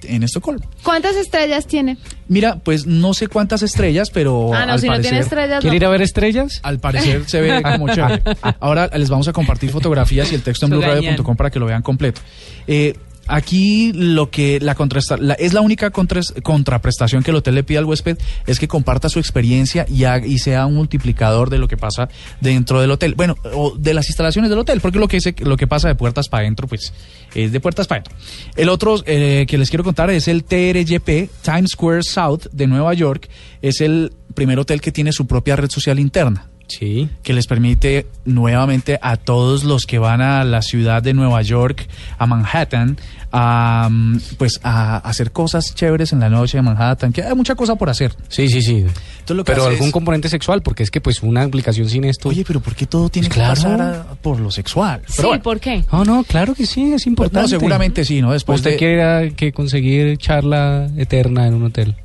[0.03, 0.65] en Estocolmo.
[0.83, 1.97] ¿Cuántas estrellas tiene?
[2.27, 5.61] Mira, pues no sé cuántas estrellas, pero ah, no, al si no tiene estrellas.
[5.61, 5.83] ¿Quiere no.
[5.83, 6.59] ir a ver estrellas?
[6.63, 8.21] Al parecer se ve como chévere.
[8.59, 11.81] Ahora les vamos a compartir fotografías y el texto en blueradio.com para que lo vean
[11.81, 12.21] completo.
[12.67, 12.95] Eh,
[13.29, 17.63] aquí lo que la, contrasta, la- es la única contras- contraprestación que el hotel le
[17.63, 21.57] pide al huésped es que comparta su experiencia y, haga- y sea un multiplicador de
[21.59, 22.09] lo que pasa
[22.41, 23.15] dentro del hotel.
[23.15, 25.95] Bueno, o de las instalaciones del hotel, porque lo que, dice, lo que pasa de
[25.95, 26.93] puertas para adentro, pues
[27.35, 28.17] es de puertas para adentro.
[28.55, 32.93] El otro eh, que les quiero contar es el TRYP, Times Square South de Nueva
[32.93, 33.29] York.
[33.61, 37.09] Es el primer hotel que tiene su propia red social interna Sí.
[37.23, 41.87] que les permite nuevamente a todos los que van a la ciudad de Nueva York,
[42.17, 42.97] a Manhattan,
[43.31, 47.55] a, mm, pues a hacer cosas chéveres en la noche de Manhattan, que hay mucha
[47.55, 48.13] cosa por hacer.
[48.27, 48.77] Sí, sí, sí.
[48.77, 52.05] Entonces lo que Pero algún es, componente sexual, porque es que pues una aplicación sin
[52.05, 52.29] esto...
[52.29, 53.55] oye, pero ¿por qué todo tiene Pues que claro.
[53.55, 55.01] pasar a- por lo sexual?
[55.07, 55.83] Sí, bueno, ¿por qué?
[55.91, 57.49] No, no, claro que sí, es no, importante.
[57.49, 58.31] seguramente sí, ¿no?
[58.31, 61.95] Después ¿Usted de, quiere que conseguir charla eterna en un hotel?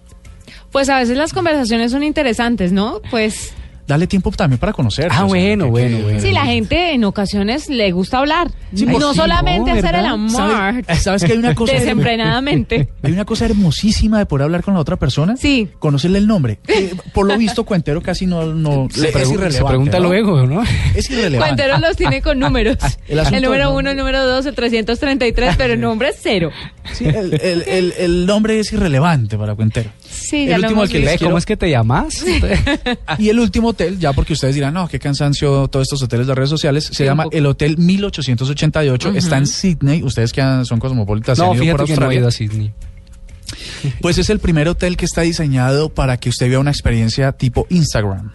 [0.73, 3.01] Pues a veces las conversaciones son interesantes, ¿no?
[3.11, 3.53] Pues
[3.87, 5.09] dale tiempo también para conocer.
[5.11, 6.21] Ah, bueno, bueno, bueno.
[6.21, 8.51] sí, la gente en ocasiones le gusta hablar.
[8.75, 10.31] Sí, no sí, solamente no, hacer el amor.
[10.31, 12.89] ¿Sabes, sabes que hay una cosa Desenfrenadamente.
[13.03, 15.37] Hay una cosa hermosísima de poder hablar con la otra persona.
[15.37, 15.69] Sí.
[15.79, 16.59] Conocerle el nombre.
[16.67, 19.57] que, por lo visto, Cuentero casi no, no Se, le- es pregu- irrelevante.
[19.59, 20.09] se pregunta ¿no?
[20.09, 20.63] luego, ¿no?
[20.95, 21.39] Es irrelevante.
[21.39, 22.77] Cuenteros los tiene con números.
[23.09, 26.51] El El, número no- uno, el número dos, el 333, pero el nombre es cero.
[26.93, 29.91] Sí, el, el- el- el nombre es irrelevante para Cuentero.
[30.29, 32.25] Sí, El ya lo último hemos al que les ¿Cómo es que te llamas?
[33.19, 36.35] Y el último hotel, ya porque ustedes dirán, no, qué cansancio todos estos hoteles de
[36.35, 41.39] redes sociales, se Sí, llama el Hotel 1888, está en Sydney, ustedes que son cosmopolitas,
[41.39, 42.19] se no, han ido por fíjate que no he Australia.
[42.19, 42.73] ido a Sydney.
[44.01, 47.67] Pues es el primer hotel que está diseñado para que usted vea una experiencia tipo
[47.71, 48.33] Instagram.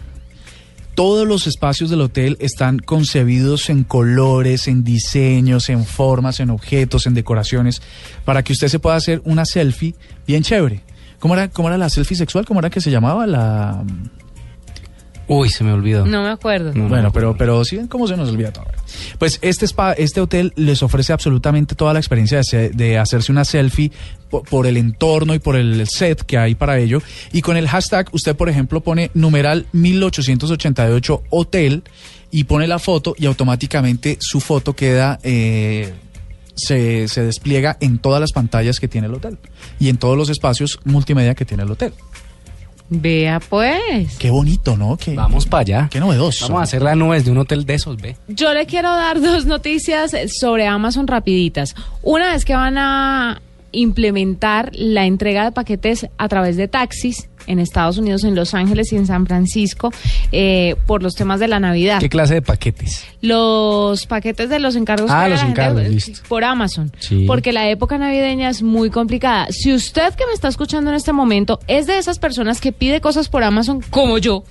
[0.95, 7.05] Todos los espacios del hotel están concebidos en colores, en diseños, en formas, en objetos,
[7.07, 7.81] en decoraciones,
[8.25, 9.95] para que usted se pueda hacer una selfie
[10.27, 10.83] bien chévere.
[11.19, 12.45] ¿Cómo era, cómo era la selfie sexual?
[12.45, 13.27] ¿Cómo era que se llamaba?
[13.27, 13.83] La...
[15.27, 16.07] Uy, se me olvidó.
[16.07, 16.73] No me acuerdo.
[16.73, 18.65] Bueno, pero, pero sí ven cómo se nos olvida todo.
[19.19, 23.45] Pues este spa, este hotel les ofrece absolutamente toda la experiencia de, de hacerse una
[23.45, 23.91] selfie
[24.31, 27.03] po- por, el entorno y por el set que hay para ello.
[27.31, 31.83] Y con el hashtag, usted, por ejemplo, pone numeral 1888 hotel
[32.31, 35.19] y pone la foto y automáticamente su foto queda...
[35.21, 35.93] eh,
[36.59, 39.37] se, se despliega en todas las pantallas que tiene el hotel
[39.79, 41.93] y en todos los espacios multimedia que tiene el hotel.
[42.89, 44.17] Vea pues.
[44.17, 44.97] Qué bonito, ¿no?
[44.97, 45.87] Qué, Vamos para allá.
[45.91, 46.47] Qué novedoso.
[46.47, 48.17] Vamos a hacer la nubes de un hotel de esos, ve.
[48.27, 51.75] Yo le quiero dar dos noticias sobre Amazon rapiditas.
[52.01, 57.57] Una es que van a implementar la entrega de paquetes a través de taxis en
[57.59, 59.91] Estados Unidos, en Los Ángeles y en San Francisco,
[60.31, 61.99] eh, por los temas de la Navidad.
[61.99, 63.05] ¿Qué clase de paquetes?
[63.21, 66.21] Los paquetes de los encargos Ah, los gente, eh, listo.
[66.27, 66.91] por Amazon.
[66.99, 67.25] Sí.
[67.25, 69.47] Porque la época navideña es muy complicada.
[69.49, 73.01] Si usted que me está escuchando en este momento es de esas personas que pide
[73.01, 74.43] cosas por Amazon, como yo,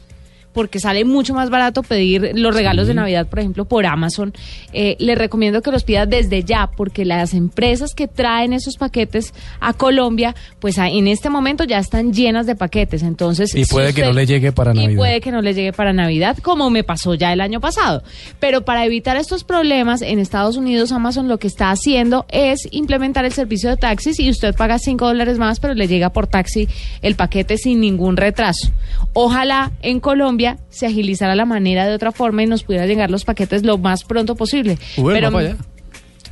[0.53, 4.33] porque sale mucho más barato pedir los regalos de Navidad, por ejemplo, por Amazon,
[4.73, 9.35] eh, le recomiendo que los pida desde ya, porque las empresas que traen esos paquetes
[9.61, 13.03] a Colombia, pues en este momento ya están llenas de paquetes.
[13.03, 14.97] Entonces, Y si puede que no le llegue para y Navidad.
[14.97, 18.03] puede que no les llegue para Navidad, como me pasó ya el año pasado.
[18.41, 23.25] Pero para evitar estos problemas, en Estados Unidos Amazon lo que está haciendo es implementar
[23.25, 26.69] el servicio de taxis y usted paga 5 dólares más, pero le llega por taxi
[27.03, 28.71] el paquete sin ningún retraso.
[29.13, 30.38] Ojalá en Colombia
[30.69, 34.05] se agilizara la manera de otra forma y nos pudiera llegar los paquetes lo más
[34.05, 34.79] pronto posible.
[34.97, 35.57] Uber pero.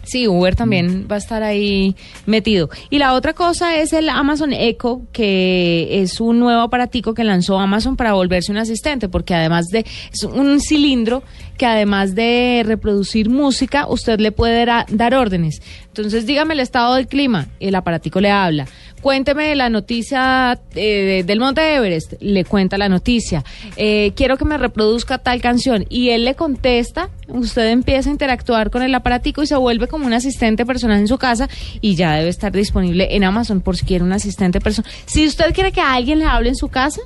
[0.06, 2.70] Sí, Uber también va a estar ahí metido.
[2.90, 7.58] Y la otra cosa es el Amazon Echo, que es un nuevo aparatico que lanzó
[7.58, 11.24] Amazon para volverse un asistente, porque además de, es un cilindro
[11.56, 15.60] que además de reproducir música, usted le puede dar- órdenes.
[15.88, 18.66] Entonces, dígame el estado del clima, el aparatico le habla.
[19.00, 23.44] Cuénteme la noticia eh, del Monte Everest, le cuenta la noticia.
[23.76, 27.08] Eh, quiero que me reproduzca tal canción y él le contesta.
[27.28, 31.08] Usted empieza a interactuar con el aparatico y se vuelve como un asistente personal en
[31.08, 31.48] su casa
[31.80, 34.90] y ya debe estar disponible en Amazon por si quiere un asistente personal.
[35.06, 37.00] Si usted quiere que alguien le hable en su casa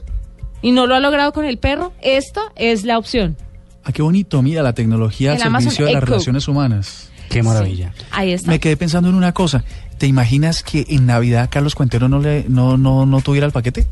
[0.63, 3.37] y no lo ha logrado con el perro, esta es la opción.
[3.85, 7.11] Ah, qué bonito, mira, la tecnología al servicio de las relaciones humanas.
[7.31, 7.93] Qué maravilla.
[8.11, 8.51] Ahí está.
[8.51, 9.65] Me quedé pensando en una cosa.
[9.99, 13.87] ¿Te imaginas que en Navidad Carlos Cuentero no le no, no, no tuviera el paquete?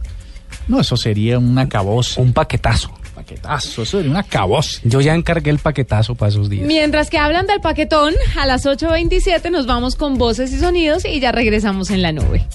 [0.67, 2.21] No, eso sería una cabosa.
[2.21, 2.91] Un paquetazo.
[3.15, 4.81] Paquetazo, eso sería una cabosa.
[4.85, 6.67] Yo ya encargué el paquetazo para esos días.
[6.67, 11.21] Mientras que hablan del paquetón, a las 8.27 nos vamos con voces y sonidos y
[11.21, 12.47] ya regresamos en la nube.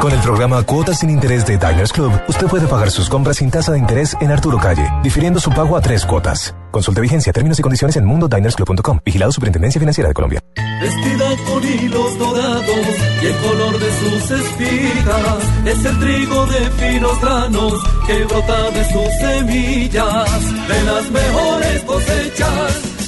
[0.00, 3.50] Con el programa Cuotas sin Interés de Diners Club, usted puede pagar sus compras sin
[3.50, 6.54] tasa de interés en Arturo Calle, difiriendo su pago a tres cuotas.
[6.70, 8.98] Consulte vigencia, términos y condiciones en mundodinersclub.com.
[9.04, 10.40] Vigilado Superintendencia Financiera de Colombia.
[10.80, 12.86] Vestida con hilos dorados
[13.22, 17.72] y el color de sus espigas es el trigo de finos granos
[18.06, 20.68] que brota de sus semillas.
[20.68, 22.93] De las mejores cosechas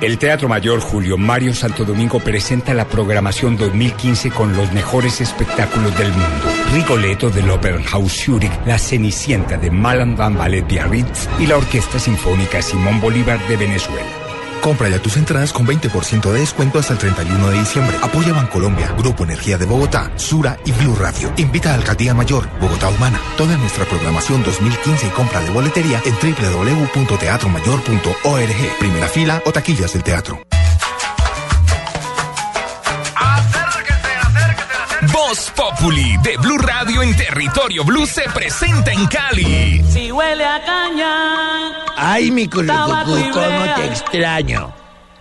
[0.00, 5.96] El Teatro Mayor Julio Mario Santo Domingo presenta la programación 2015 con los mejores espectáculos
[5.98, 6.46] del mundo.
[6.72, 12.62] Rigoletto del Opernhaus Zurich, La Cenicienta de Malan Van Ballet Biarritz y la Orquesta Sinfónica
[12.62, 14.19] Simón Bolívar de Venezuela.
[14.60, 17.96] Compra ya tus entradas con 20% de descuento hasta el 31 de diciembre.
[18.02, 21.32] Apoya Bancolombia, Grupo Energía de Bogotá, Sura y Blue Radio.
[21.36, 23.20] Invita a Alcaldía Mayor, Bogotá Humana.
[23.36, 28.78] Toda nuestra programación 2015 y compra de boletería en www.teatromayor.org.
[28.78, 30.40] Primera fila o taquillas del teatro.
[35.30, 39.80] Voz Populi de Blue Radio en territorio Blue se presenta en Cali.
[39.88, 41.84] Si huele a caña.
[41.96, 44.79] Ay, mi currucucú, cómo te extraño.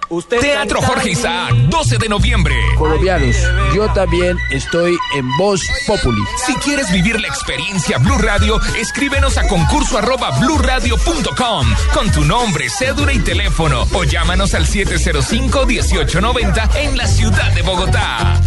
[0.10, 2.56] Teatro Jorge Isaac, 12 de noviembre.
[2.80, 3.36] Colombianos,
[3.76, 6.24] yo también estoy en Voz Populi.
[6.48, 12.68] Si quieres vivir la experiencia Blue Radio, escríbenos a concurso arroba blueradio.com con tu nombre,
[12.70, 18.42] cédula y teléfono o llámanos al 705-1890 en la ciudad de Bogotá.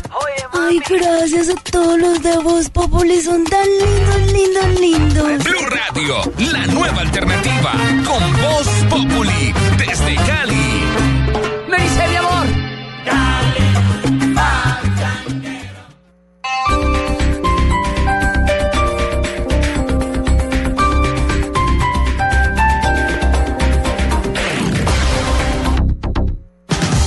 [0.53, 5.45] Ay, gracias a todos los de Voz Populi, son tan lindos, lindos, lindos.
[5.45, 6.23] Blue Radio,
[6.53, 7.71] la nueva alternativa
[8.05, 10.62] con Voz Populi desde Cali.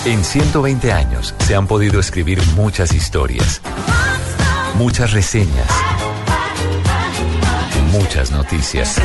[0.05, 3.59] En 120 años se han podido escribir muchas historias,
[4.75, 5.67] muchas reseñas,
[7.91, 9.01] muchas noticias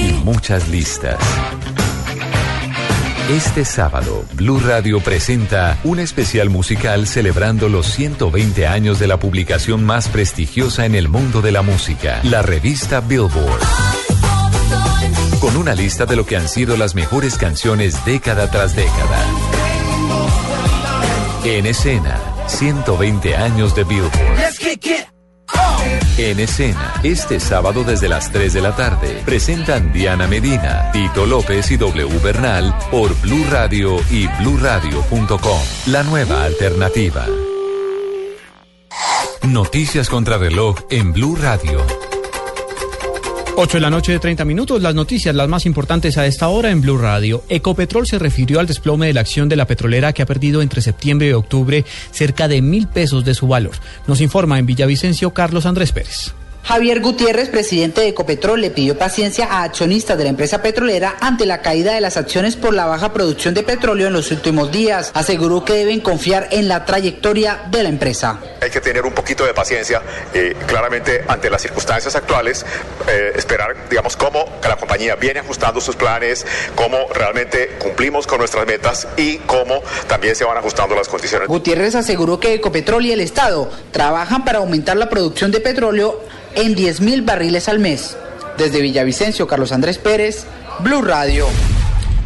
[0.00, 1.18] y muchas listas.
[3.28, 9.84] Este sábado, Blue Radio presenta un especial musical celebrando los 120 años de la publicación
[9.84, 14.01] más prestigiosa en el mundo de la música, la revista Billboard.
[15.42, 19.26] Con una lista de lo que han sido las mejores canciones década tras década.
[21.44, 24.12] En escena, 120 años de Billboard.
[24.60, 24.86] It.
[26.16, 31.72] En escena, este sábado desde las 3 de la tarde, presentan Diana Medina, Tito López
[31.72, 35.60] y W Bernal por Blue Radio y bluradio.com.
[35.86, 37.26] La nueva alternativa.
[39.42, 41.84] Noticias contra reloj en Blue Radio.
[43.62, 46.72] 8 de la noche de 30 minutos, las noticias, las más importantes a esta hora
[46.72, 47.44] en Blue Radio.
[47.48, 50.82] Ecopetrol se refirió al desplome de la acción de la petrolera que ha perdido entre
[50.82, 53.76] septiembre y octubre cerca de mil pesos de su valor.
[54.08, 56.34] Nos informa en Villavicencio Carlos Andrés Pérez.
[56.64, 61.44] Javier Gutiérrez, presidente de Ecopetrol, le pidió paciencia a accionistas de la empresa petrolera ante
[61.44, 65.10] la caída de las acciones por la baja producción de petróleo en los últimos días.
[65.12, 68.38] Aseguró que deben confiar en la trayectoria de la empresa.
[68.60, 72.64] Hay que tener un poquito de paciencia, eh, claramente ante las circunstancias actuales,
[73.08, 76.46] eh, esperar, digamos, cómo la compañía viene ajustando sus planes,
[76.76, 81.48] cómo realmente cumplimos con nuestras metas y cómo también se van ajustando las condiciones.
[81.48, 86.20] Gutiérrez aseguró que Ecopetrol y el Estado trabajan para aumentar la producción de petróleo
[86.54, 88.16] en 10 mil barriles al mes.
[88.58, 90.46] Desde Villavicencio, Carlos Andrés Pérez,
[90.80, 91.46] Blue Radio.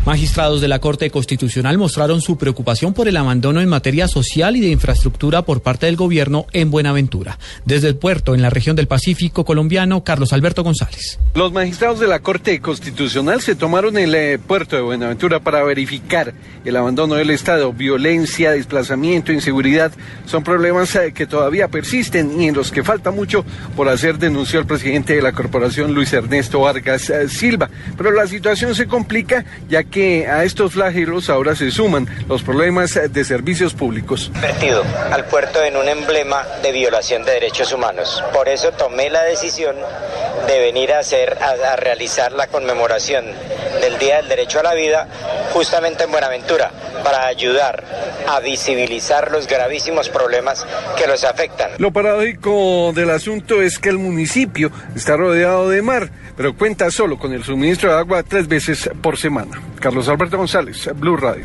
[0.07, 4.61] Magistrados de la Corte Constitucional mostraron su preocupación por el abandono en materia social y
[4.61, 7.41] de infraestructura por parte del gobierno en Buenaventura.
[7.65, 11.19] Desde el puerto, en la región del Pacífico colombiano, Carlos Alberto González.
[11.35, 16.35] Los magistrados de la Corte Constitucional se tomaron el eh, puerto de Buenaventura para verificar
[16.65, 17.73] el abandono del Estado.
[17.73, 19.91] Violencia, desplazamiento, inseguridad
[20.25, 24.61] son problemas eh, que todavía persisten y en los que falta mucho por hacer, denunció
[24.61, 27.69] el presidente de la corporación, Luis Ernesto Vargas eh, Silva.
[27.97, 32.43] Pero la situación se complica ya que que a estos flagelos ahora se suman los
[32.43, 34.29] problemas de servicios públicos.
[34.31, 38.23] Convertido al puerto en un emblema de violación de derechos humanos.
[38.35, 39.75] Por eso tomé la decisión
[40.47, 43.25] de venir a hacer, a, a realizar la conmemoración
[43.81, 45.09] del Día del Derecho a la Vida
[45.55, 46.71] justamente en Buenaventura
[47.03, 47.83] para ayudar
[48.29, 50.67] a visibilizar los gravísimos problemas
[50.99, 51.71] que los afectan.
[51.79, 57.19] Lo paradójico del asunto es que el municipio está rodeado de mar, pero cuenta solo
[57.19, 59.59] con el suministro de agua tres veces por semana.
[59.81, 61.45] Carlos Alberto González, Blue Radio.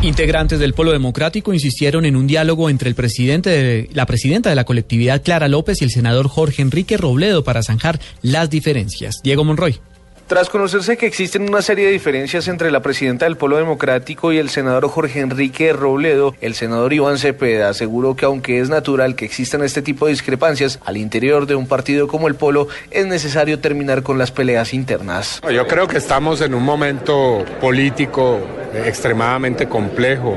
[0.00, 4.54] Integrantes del Polo Democrático insistieron en un diálogo entre el presidente de, la presidenta de
[4.54, 9.16] la colectividad Clara López y el senador Jorge Enrique Robledo para zanjar las diferencias.
[9.24, 9.80] Diego Monroy.
[10.28, 14.36] Tras conocerse que existen una serie de diferencias entre la presidenta del Polo Democrático y
[14.36, 19.24] el senador Jorge Enrique Robledo, el senador Iván Cepeda aseguró que aunque es natural que
[19.24, 23.58] existan este tipo de discrepancias al interior de un partido como el Polo, es necesario
[23.60, 25.40] terminar con las peleas internas.
[25.50, 28.38] Yo creo que estamos en un momento político
[28.84, 30.36] extremadamente complejo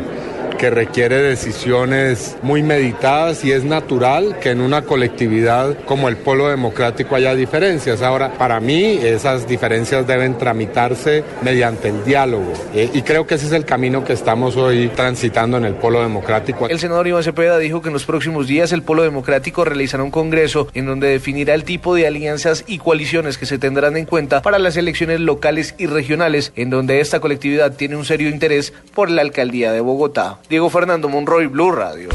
[0.58, 6.48] que requiere decisiones muy meditadas y es natural que en una colectividad como el polo
[6.50, 8.02] democrático haya diferencias.
[8.02, 13.48] Ahora, para mí esas diferencias deben tramitarse mediante el diálogo eh, y creo que ese
[13.48, 16.68] es el camino que estamos hoy transitando en el polo democrático.
[16.68, 20.12] El senador Iván Cepeda dijo que en los próximos días el polo democrático realizará un
[20.12, 24.42] congreso en donde definirá el tipo de alianzas y coaliciones que se tendrán en cuenta
[24.42, 29.10] para las elecciones locales y regionales, en donde esta colectividad tiene un serio interés por
[29.10, 30.38] la alcaldía de Bogotá.
[30.50, 32.10] Diego Fernando Monroy, Blue Radio.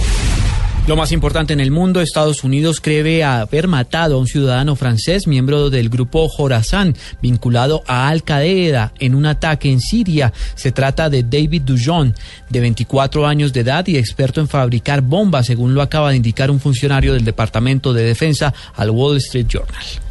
[0.86, 5.26] Lo más importante en el mundo, Estados Unidos cree haber matado a un ciudadano francés,
[5.26, 10.32] miembro del grupo Jorazán, vinculado a Al Qaeda en un ataque en Siria.
[10.54, 12.14] Se trata de David Dujon,
[12.50, 16.52] de 24 años de edad y experto en fabricar bombas, según lo acaba de indicar
[16.52, 20.05] un funcionario del Departamento de Defensa al Wall Street Journal.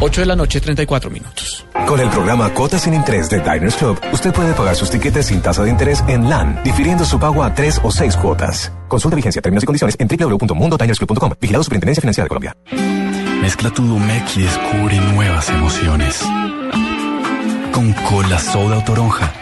[0.00, 1.66] 8 de la noche, 34 minutos.
[1.86, 5.40] Con el programa Cuotas sin Interés de Diners Club, usted puede pagar sus tiquetes sin
[5.40, 8.72] tasa de interés en LAN, difiriendo su pago a tres o seis cuotas.
[8.88, 11.32] Consulta vigencia, términos y condiciones en www.mundodinersclub.com.
[11.40, 12.56] Vigilado Superintendencia Financiera de Colombia.
[13.40, 16.20] Mezcla tu Domec y descubre nuevas emociones.
[17.72, 19.32] Con cola soda o toronja.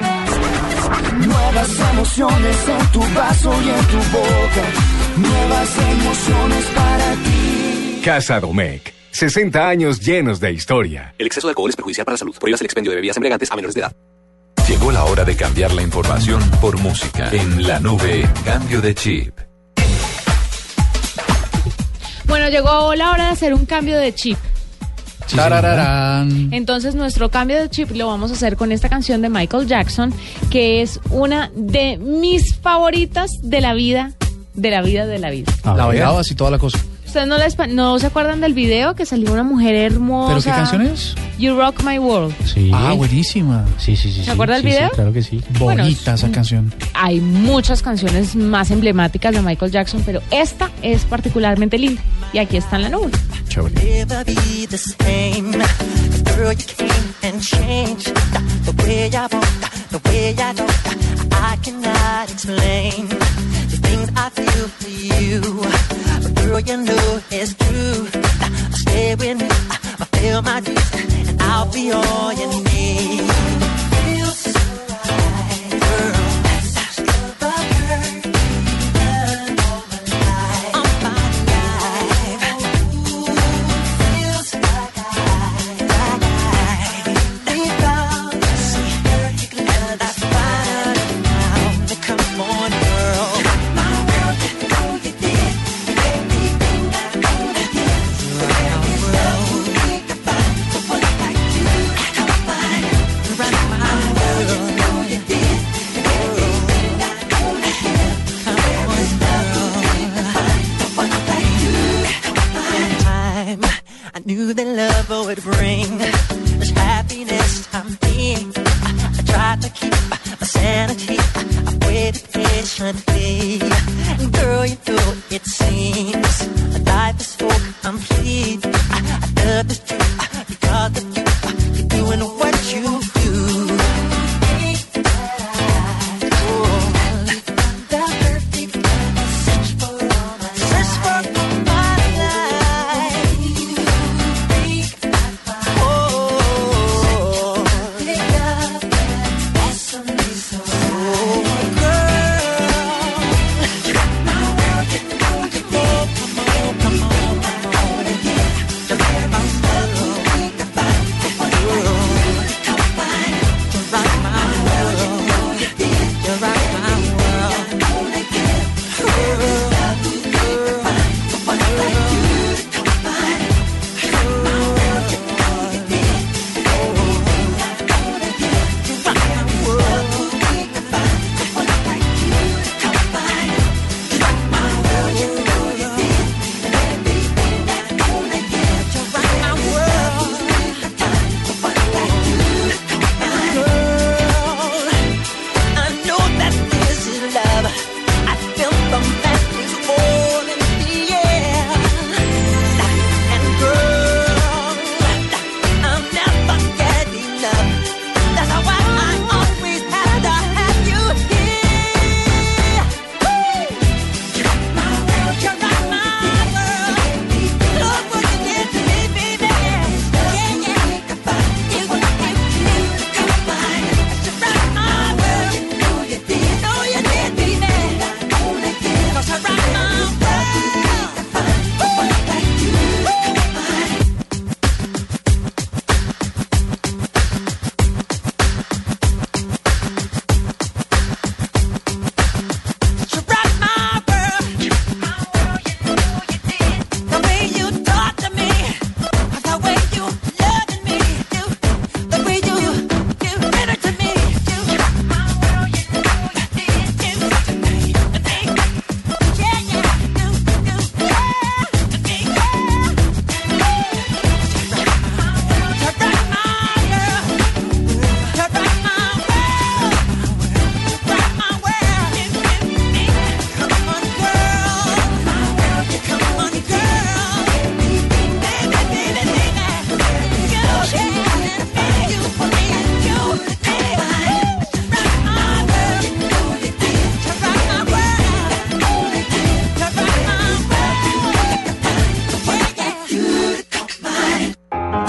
[1.18, 4.64] Nuevas emociones en tu vaso y en tu boca.
[5.16, 8.00] Nuevas emociones para ti.
[8.04, 8.95] Casa Domec.
[9.16, 11.14] 60 años llenos de historia.
[11.16, 12.36] El exceso de alcohol es perjudicial para la salud.
[12.38, 13.96] Prohíbas el expendio de bebidas embriagantes a menores de edad.
[14.68, 17.30] Llegó la hora de cambiar la información por música.
[17.32, 19.32] En la nube, cambio de chip.
[22.26, 24.36] Bueno, llegó la hora de hacer un cambio de chip.
[25.34, 26.52] Tarararán.
[26.52, 30.12] Entonces nuestro cambio de chip lo vamos a hacer con esta canción de Michael Jackson,
[30.50, 34.12] que es una de mis favoritas de la vida,
[34.52, 35.50] de la vida, de la vida.
[35.64, 36.78] La bailabas y toda la cosa.
[37.16, 40.34] ¿Ustedes no, les pa- no se acuerdan del video que salió una mujer hermosa?
[40.34, 41.14] ¿Pero qué canción es?
[41.38, 42.34] You Rock My World.
[42.44, 42.70] Sí.
[42.74, 43.64] Ah, buenísima.
[43.78, 44.22] Sí, sí, sí.
[44.22, 44.90] ¿Se acuerda del sí, sí, video?
[44.90, 45.42] claro que sí.
[45.58, 46.74] Bueno, Bonita esa canción.
[46.92, 52.02] Hay muchas canciones más emblemáticas de Michael Jackson, pero esta es particularmente linda.
[52.34, 53.10] Y aquí está en la nube.
[55.08, 55.56] same.
[66.46, 68.06] Girl, you know it's true.
[68.70, 69.48] Stay with me,
[69.98, 73.55] fulfill my dreams, and I'll be all you need.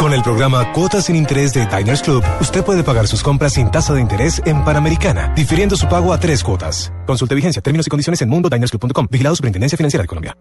[0.08, 3.70] Con el programa Cuotas sin Interés de Diners Club, usted puede pagar sus compras sin
[3.70, 6.94] tasa de interés en Panamericana, difiriendo su pago a tres cuotas.
[7.06, 9.08] Consulte vigencia, términos y condiciones en mundodinersclub.com.
[9.12, 10.38] Vigilado Superintendencia Financiera de Colombia.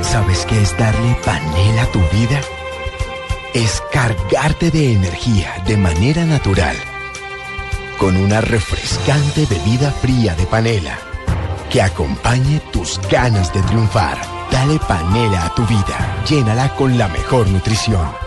[0.00, 2.40] ¿Sabes qué es darle panela a tu vida?
[3.52, 6.74] Es cargarte de energía de manera natural.
[7.98, 10.98] Con una refrescante bebida fría de panela
[11.68, 14.16] que acompañe tus ganas de triunfar.
[14.50, 16.24] Dale panela a tu vida.
[16.26, 18.24] Llénala con la mejor nutrición.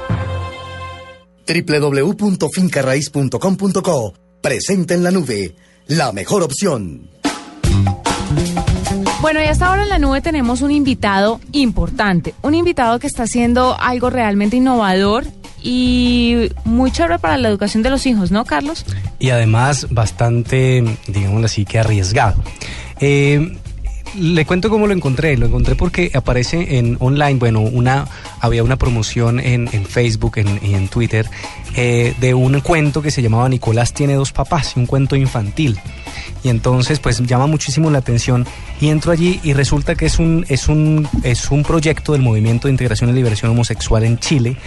[1.48, 5.56] www.fincarraiz.com.co Presente en la nube,
[5.88, 7.10] la mejor opción.
[9.22, 13.24] Bueno, y hasta ahora en la nube tenemos un invitado importante, un invitado que está
[13.24, 15.26] haciendo algo realmente innovador
[15.64, 18.86] y muy chévere para la educación de los hijos, ¿no, Carlos?
[19.20, 22.44] y además bastante, digamos así, que arriesgado.
[23.00, 23.58] Eh,
[24.18, 25.38] le cuento cómo lo encontré.
[25.38, 28.08] Lo encontré porque aparece en online, bueno, una
[28.40, 31.30] había una promoción en, Facebook y en Twitter
[31.76, 35.80] eh, de un cuento que se llamaba Nicolás tiene dos papás, un cuento infantil.
[36.44, 38.46] Y entonces, pues llama muchísimo la atención
[38.80, 42.68] y entro allí y resulta que es un es un es un proyecto del Movimiento
[42.68, 44.58] de Integración y Liberación Homosexual en Chile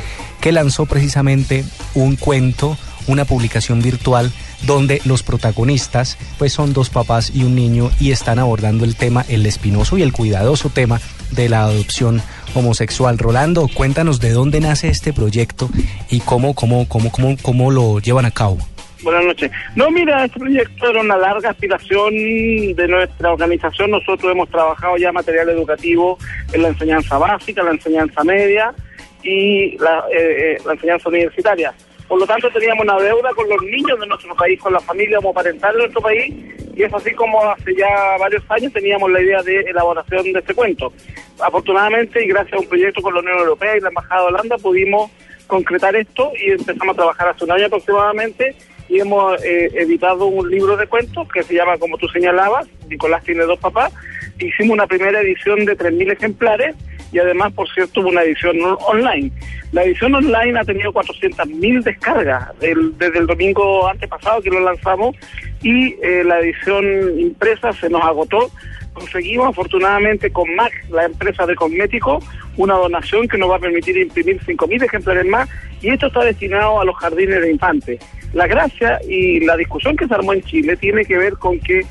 [0.41, 2.77] que lanzó precisamente un cuento
[3.07, 4.33] una publicación virtual
[4.67, 9.25] donde los protagonistas pues son dos papás y un niño y están abordando el tema,
[9.29, 11.01] el espinoso y el cuidadoso tema
[11.31, 12.23] de la adopción
[12.55, 13.19] homosexual.
[13.19, 15.71] Rolando, cuéntanos de dónde nace este proyecto
[16.11, 18.59] y cómo, cómo, cómo, cómo, cómo lo llevan a cabo.
[19.03, 19.51] Buenas noches.
[19.77, 23.91] No, mira, este proyecto era una larga aspiración de nuestra organización.
[23.93, 26.19] Nosotros hemos trabajado ya material educativo
[26.53, 28.75] en la enseñanza básica, la enseñanza media
[29.23, 31.73] y la, eh, eh, la enseñanza universitaria.
[32.11, 35.21] Por lo tanto, teníamos una deuda con los niños de nuestro país, con la familia
[35.21, 36.35] homoparental de nuestro país,
[36.75, 40.53] y es así como hace ya varios años teníamos la idea de elaboración de este
[40.53, 40.93] cuento.
[41.39, 44.59] Afortunadamente, y gracias a un proyecto con la Unión Europea y la Embajada de Holanda,
[44.59, 45.09] pudimos
[45.47, 48.57] concretar esto y empezamos a trabajar hace un año aproximadamente
[48.89, 53.23] y hemos eh, editado un libro de cuentos que se llama, como tú señalabas, Nicolás
[53.23, 53.93] tiene dos papás.
[54.41, 56.75] Hicimos una primera edición de 3.000 ejemplares
[57.13, 59.31] y además, por cierto, hubo una edición on- online.
[59.73, 65.15] La edición online ha tenido 400.000 descargas desde el domingo antepasado que lo lanzamos
[65.63, 66.85] y eh, la edición
[67.19, 68.51] impresa se nos agotó.
[68.93, 72.25] Conseguimos afortunadamente con MAC, la empresa de cosméticos,
[72.57, 75.49] una donación que nos va a permitir imprimir 5.000 ejemplares más
[75.81, 78.01] y esto está destinado a los jardines de infantes.
[78.33, 81.83] La gracia y la discusión que se armó en Chile tiene que ver con que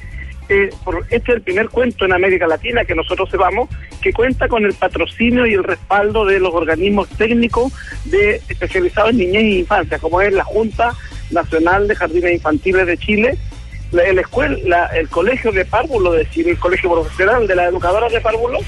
[0.84, 3.70] por- este es el primer cuento en América Latina que nosotros sepamos
[4.02, 7.72] que cuenta con el patrocinio y el respaldo de los organismos técnicos
[8.06, 10.94] de especializados en niñez e infancia, como es la Junta
[11.32, 13.38] Nacional de Jardines Infantiles de Chile,
[13.92, 18.12] el, escuel- la- el Colegio de Párvulo de Chile, el Colegio Profesional de las Educadoras
[18.12, 18.60] de Párvulo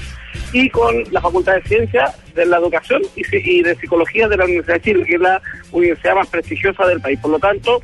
[0.52, 4.36] y con la Facultad de Ciencias de la Educación y, Ci- y de Psicología de
[4.36, 5.40] la Universidad de Chile, que es la
[5.72, 7.18] universidad más prestigiosa del país.
[7.20, 7.82] Por lo tanto,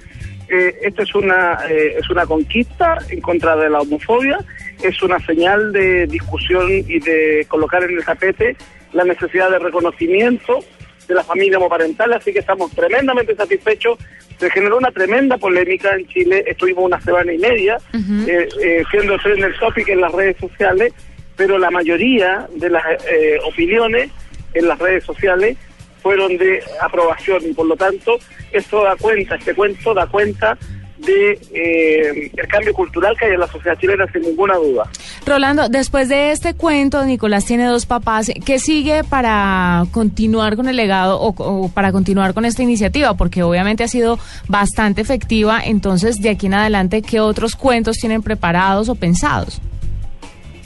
[0.50, 4.38] eh, esta es una eh, es una conquista en contra de la homofobia,
[4.82, 8.56] es una señal de discusión y de colocar en el tapete
[8.92, 10.60] la necesidad de reconocimiento
[11.08, 13.98] de la familia homoparental, así que estamos tremendamente satisfechos.
[14.38, 19.18] Se generó una tremenda polémica en Chile, estuvimos una semana y media eh, eh, siendo
[19.18, 20.92] trending topic en las redes sociales,
[21.34, 24.10] pero la mayoría de las eh, opiniones
[24.54, 25.56] en las redes sociales
[25.98, 28.18] fueron de aprobación y por lo tanto
[28.52, 30.56] esto da cuenta, este cuento da cuenta
[30.98, 34.90] de eh, el cambio cultural que hay en la sociedad chilena sin ninguna duda.
[35.24, 38.30] Rolando, después de este cuento, Nicolás tiene dos papás.
[38.44, 43.14] ¿Qué sigue para continuar con el legado o, o para continuar con esta iniciativa?
[43.14, 44.18] Porque obviamente ha sido
[44.48, 45.60] bastante efectiva.
[45.64, 49.60] Entonces, de aquí en adelante, ¿qué otros cuentos tienen preparados o pensados?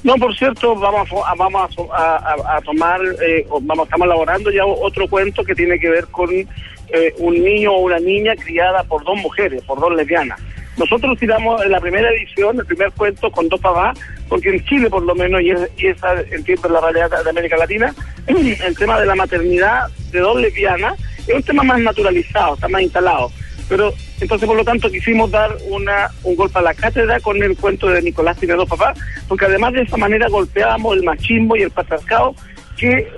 [0.04, 5.44] No, por cierto, vamos a, vamos a, tomar, eh, vamos, estamos elaborando ya otro cuento
[5.44, 9.62] que tiene que ver con eh, un niño o una niña criada por dos mujeres,
[9.62, 10.40] por dos lesbianas.
[10.76, 13.96] Nosotros tiramos en la primera edición, el primer cuento con dos papás,
[14.28, 17.56] porque en Chile por lo menos, y, es- y esa entiendo la realidad de América
[17.56, 17.94] Latina,
[18.26, 20.98] el tema de la maternidad de dos lesbianas
[21.28, 23.30] es un tema más naturalizado, está más instalado.
[23.68, 23.92] Pero
[24.22, 27.88] entonces, por lo tanto, quisimos dar una, un golpe a la cátedra con el cuento
[27.88, 28.96] de Nicolás tiene dos papás,
[29.26, 32.36] porque además de esa manera golpeábamos el machismo y el patriarcado
[32.76, 33.08] que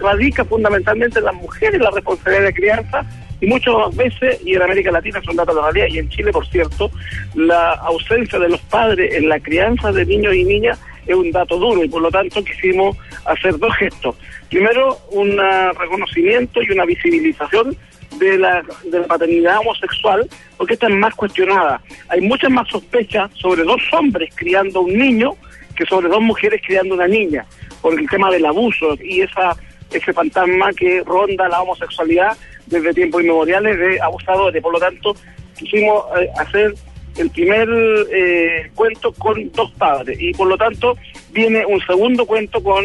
[0.00, 3.06] radica fundamentalmente en las mujeres la responsabilidad de crianza
[3.38, 6.32] y muchas veces, y en América Latina son datos de la realidad, y en Chile,
[6.32, 6.90] por cierto,
[7.34, 11.58] la ausencia de los padres en la crianza de niños y niñas es un dato
[11.58, 12.96] duro y por lo tanto quisimos
[13.26, 14.16] hacer dos gestos.
[14.48, 15.38] Primero, un
[15.78, 17.76] reconocimiento y una visibilización
[18.18, 21.80] de la, de la paternidad homosexual, porque esta es más cuestionada.
[22.08, 25.34] Hay muchas más sospechas sobre dos hombres criando un niño
[25.76, 27.44] que sobre dos mujeres criando una niña,
[27.82, 29.56] por el tema del abuso y esa
[29.92, 32.36] ese fantasma que ronda la homosexualidad
[32.66, 34.62] desde tiempos inmemoriales de abusadores.
[34.62, 35.14] Por lo tanto,
[35.56, 36.74] quisimos eh, hacer
[37.16, 37.68] el primer
[38.12, 40.96] eh, cuento con dos padres y por lo tanto
[41.30, 42.84] viene un segundo cuento con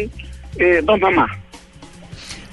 [0.58, 1.30] eh, dos mamás.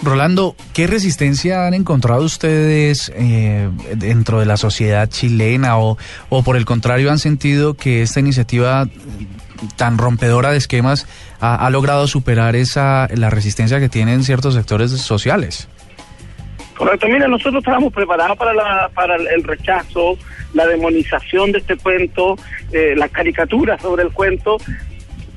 [0.01, 5.97] Rolando, ¿qué resistencia han encontrado ustedes eh, dentro de la sociedad chilena o,
[6.29, 8.87] o por el contrario han sentido que esta iniciativa
[9.75, 11.05] tan rompedora de esquemas
[11.41, 15.67] ha, ha logrado superar esa la resistencia que tienen ciertos sectores sociales?
[16.77, 20.17] Correcto, mira, nosotros estábamos preparados para, la, para el- rechazo,
[20.53, 22.37] la demonización de este cuento,
[22.71, 24.55] eh, la caricatura sobre el cuento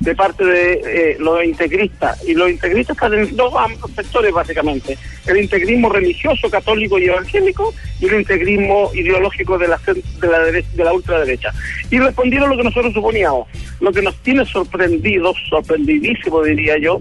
[0.03, 2.21] de parte de eh, los integristas.
[2.27, 3.53] Y los integristas están en dos
[3.95, 4.97] sectores, básicamente.
[5.25, 10.65] El integrismo religioso, católico y evangélico, y el integrismo ideológico de la, de la, dere-
[10.73, 11.51] de la ultraderecha.
[11.89, 13.47] Y respondieron lo que nosotros suponíamos.
[13.79, 16.99] Lo que nos tiene sorprendidos, sorprendidísimo diría yo,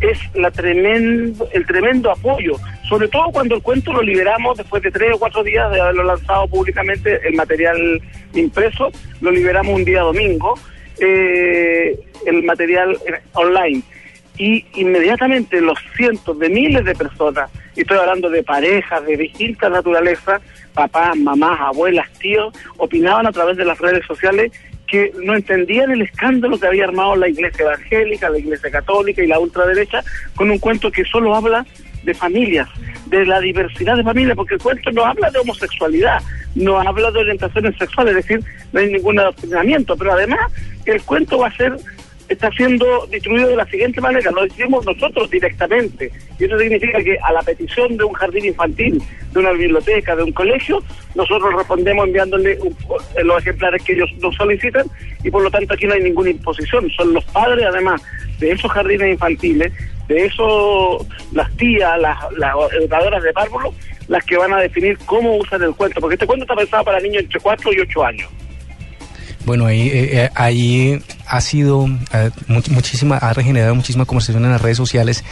[0.00, 2.56] es la tremendo, el tremendo apoyo,
[2.88, 6.04] sobre todo cuando el cuento lo liberamos después de tres o cuatro días de haberlo
[6.04, 8.02] lanzado públicamente, el material
[8.34, 8.90] impreso,
[9.20, 10.58] lo liberamos un día domingo,
[10.98, 13.82] eh, el material eh, online.
[14.36, 19.70] Y inmediatamente los cientos de miles de personas, y estoy hablando de parejas de distintas
[19.70, 20.42] naturalezas,
[20.72, 24.52] papás, mamás, abuelas, tíos, opinaban a través de las redes sociales
[24.86, 29.26] que no entendían el escándalo que había armado la iglesia evangélica, la iglesia católica y
[29.26, 31.64] la ultraderecha con un cuento que solo habla
[32.04, 32.68] de familias,
[33.06, 36.22] de la diversidad de familias, porque el cuento no habla de homosexualidad,
[36.54, 40.52] no habla de orientaciones sexuales, es decir, no hay ningún adoctrinamiento, pero además
[40.86, 41.76] el cuento va a ser
[42.26, 47.18] está siendo distribuido de la siguiente manera, lo decimos nosotros directamente, y eso significa que
[47.22, 49.00] a la petición de un jardín infantil,
[49.32, 50.82] de una biblioteca, de un colegio,
[51.14, 52.74] nosotros respondemos enviándole un-
[53.24, 54.86] los ejemplares que ellos nos solicitan,
[55.22, 58.02] y por lo tanto aquí no hay ninguna imposición, son los padres además
[58.38, 59.70] de esos jardines infantiles,
[60.08, 62.18] de esos, las tías, las,
[62.78, 63.72] educadoras de párvulo,
[64.08, 67.00] las que van a definir cómo usan el cuento, porque este cuento está pensado para
[67.00, 68.28] niños entre 4 y 8 años.
[69.46, 74.52] Bueno, ahí, eh, eh, ahí ha sido eh, much- muchísima, ha regenerado muchísima conversación en
[74.52, 75.22] las redes sociales.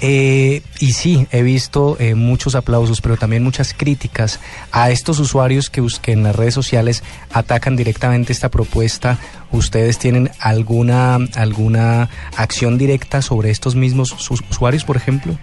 [0.00, 4.40] Eh, y sí, he visto eh, muchos aplausos, pero también muchas críticas
[4.70, 9.18] a estos usuarios que, que en las redes sociales atacan directamente esta propuesta.
[9.52, 15.38] ¿Ustedes tienen alguna, alguna acción directa sobre estos mismos usuarios, por ejemplo?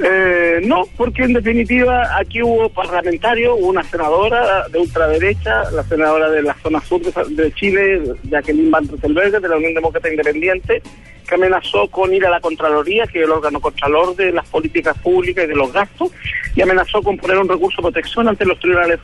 [0.00, 6.30] Eh, no, porque en definitiva aquí hubo parlamentarios, hubo una senadora de ultraderecha, la senadora
[6.30, 10.82] de la zona sur de, de Chile, Jacqueline Van de la Unión Demócrata Independiente,
[11.28, 14.96] que amenazó con ir a la Contraloría, que es el órgano contralor de las políticas
[14.98, 16.12] públicas y de los gastos,
[16.54, 19.00] y amenazó con poner un recurso de protección ante los tribunales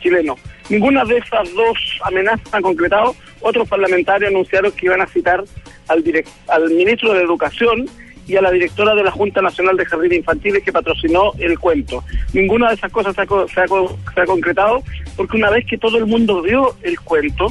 [0.00, 0.38] chilenos.
[0.68, 3.16] Ninguna de esas dos amenazas han concretado.
[3.40, 5.42] Otros parlamentarios anunciaron que iban a citar
[5.88, 7.86] al, direct- al ministro de Educación
[8.30, 12.04] y a la directora de la Junta Nacional de Jardines Infantiles que patrocinó el cuento.
[12.32, 13.66] Ninguna de esas cosas se ha, se ha
[14.14, 14.82] se ha concretado
[15.16, 17.48] porque una vez que todo el mundo vio el cuento,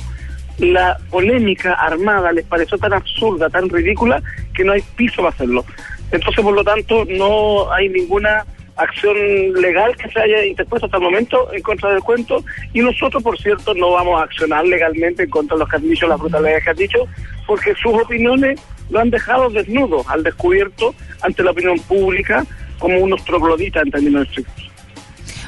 [0.57, 4.21] la polémica armada les pareció tan absurda, tan ridícula,
[4.53, 5.65] que no hay piso para hacerlo.
[6.11, 8.45] Entonces, por lo tanto, no hay ninguna
[8.79, 9.15] acción
[9.61, 13.37] legal que se haya interpuesto hasta el momento en contra del cuento y nosotros, por
[13.37, 16.63] cierto, no vamos a accionar legalmente en contra de los que han dicho, las brutalidades
[16.63, 17.07] que han dicho,
[17.45, 18.59] porque sus opiniones
[18.89, 22.45] lo han dejado desnudo, al descubierto ante la opinión pública
[22.79, 24.69] como unos trogloditas en términos estrictos.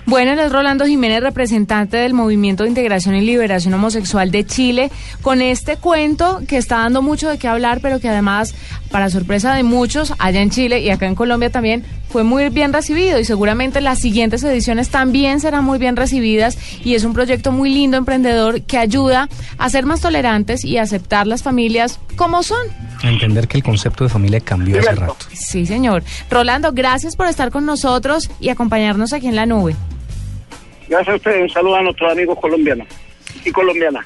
[0.06, 5.42] Bueno, es Rolando Jiménez, representante del Movimiento de Integración y Liberación Homosexual de Chile, con
[5.42, 8.56] este cuento que está dando mucho de qué hablar, pero que además,
[8.92, 12.74] para sorpresa de muchos, allá en Chile y acá en Colombia también, fue muy bien
[12.74, 17.52] recibido y seguramente las siguientes ediciones también serán muy bien recibidas y es un proyecto
[17.52, 22.44] muy lindo, emprendedor, que ayuda a ser más tolerantes y a aceptar las familias como
[22.44, 22.68] son.
[23.02, 25.26] A entender que el concepto de familia cambió hace rato.
[25.34, 26.04] Sí, señor.
[26.30, 29.76] Rolando, gracias por estar con nosotros y acompañarnos aquí en la nube.
[30.90, 32.88] Gracias a ustedes, un saludo a nuestros amigos colombianos
[33.46, 34.06] y colombianas.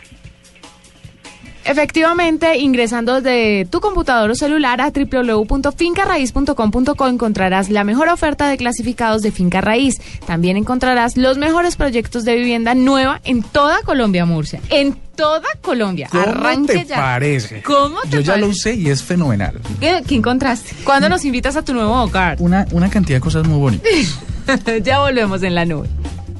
[1.65, 9.23] Efectivamente, ingresando de tu computador o celular a www.fincarraiz.com.co encontrarás la mejor oferta de clasificados
[9.23, 9.99] de Finca Raíz.
[10.27, 14.59] También encontrarás los mejores proyectos de vivienda nueva en toda Colombia, Murcia.
[14.69, 16.07] En toda Colombia.
[16.11, 16.97] ¿Cómo Arranque te ya.
[16.97, 17.63] parece?
[17.63, 19.59] ¿Cómo te Yo ya lo usé y es fenomenal.
[19.79, 20.75] ¿Qué, qué encontraste?
[20.83, 22.35] ¿Cuándo nos invitas a tu nuevo hogar?
[22.39, 24.19] Una, una cantidad de cosas muy bonitas.
[24.83, 25.87] ya volvemos en la nube.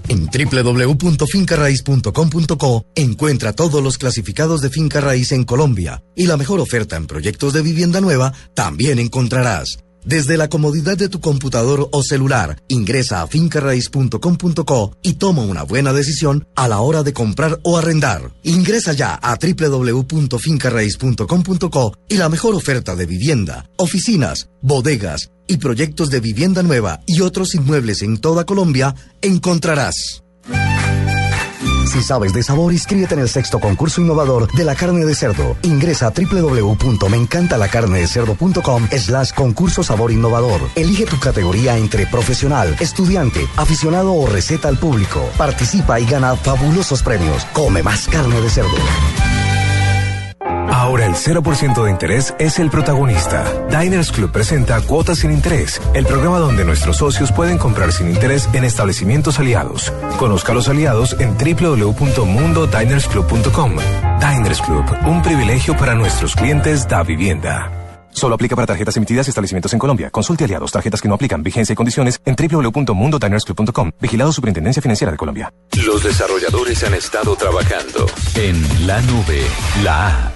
[0.07, 6.95] En www.fincarraiz.com.co encuentra todos los clasificados de finca raíz en Colombia y la mejor oferta
[6.95, 9.79] en proyectos de vivienda nueva también encontrarás.
[10.05, 15.93] Desde la comodidad de tu computador o celular, ingresa a fincarraiz.com.co y toma una buena
[15.93, 18.31] decisión a la hora de comprar o arrendar.
[18.43, 26.19] Ingresa ya a www.fincarraiz.com.co y la mejor oferta de vivienda, oficinas, bodegas y proyectos de
[26.19, 28.93] vivienda nueva y otros inmuebles en toda Colombia
[29.23, 30.21] encontrarás.
[31.95, 35.55] Si sabes de sabor, inscríbete en el sexto concurso innovador de la carne de cerdo.
[35.61, 40.59] Ingresa a www.meencantalacarnedecerdo.com slash concurso sabor innovador.
[40.75, 45.21] Elige tu categoría entre profesional, estudiante, aficionado o receta al público.
[45.37, 47.45] Participa y gana fabulosos premios.
[47.53, 48.75] Come más carne de cerdo.
[50.75, 53.45] Ahora el 0% de interés es el protagonista.
[53.69, 58.49] Diners Club presenta Cuotas sin Interés, el programa donde nuestros socios pueden comprar sin interés
[58.51, 59.93] en establecimientos aliados.
[60.19, 63.75] Conozca a los aliados en www.mundodinersclub.com.
[64.19, 67.71] Diners Club, un privilegio para nuestros clientes da vivienda.
[68.09, 70.09] Solo aplica para tarjetas emitidas y establecimientos en Colombia.
[70.09, 73.91] Consulte aliados, tarjetas que no aplican, vigencia y condiciones en www.mundodinersclub.com.
[74.01, 75.53] Vigilado Superintendencia Financiera de Colombia.
[75.85, 79.41] Los desarrolladores han estado trabajando en la nube,
[79.81, 80.33] la A.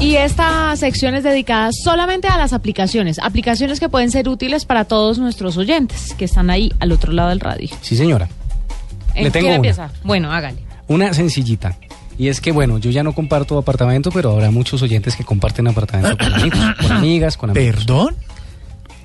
[0.00, 4.84] Y esta sección es dedicada solamente a las aplicaciones, aplicaciones que pueden ser útiles para
[4.84, 7.68] todos nuestros oyentes que están ahí al otro lado del radio.
[7.82, 8.28] Sí, señora.
[9.14, 9.56] ¿En Le tengo quién una.
[9.56, 9.90] empieza?
[10.04, 10.58] Bueno, hágale.
[10.86, 11.76] Una sencillita.
[12.16, 15.66] Y es que, bueno, yo ya no comparto apartamento, pero habrá muchos oyentes que comparten
[15.68, 17.74] apartamento con amigos, con amigas, con amigos.
[17.76, 18.16] ¿Perdón?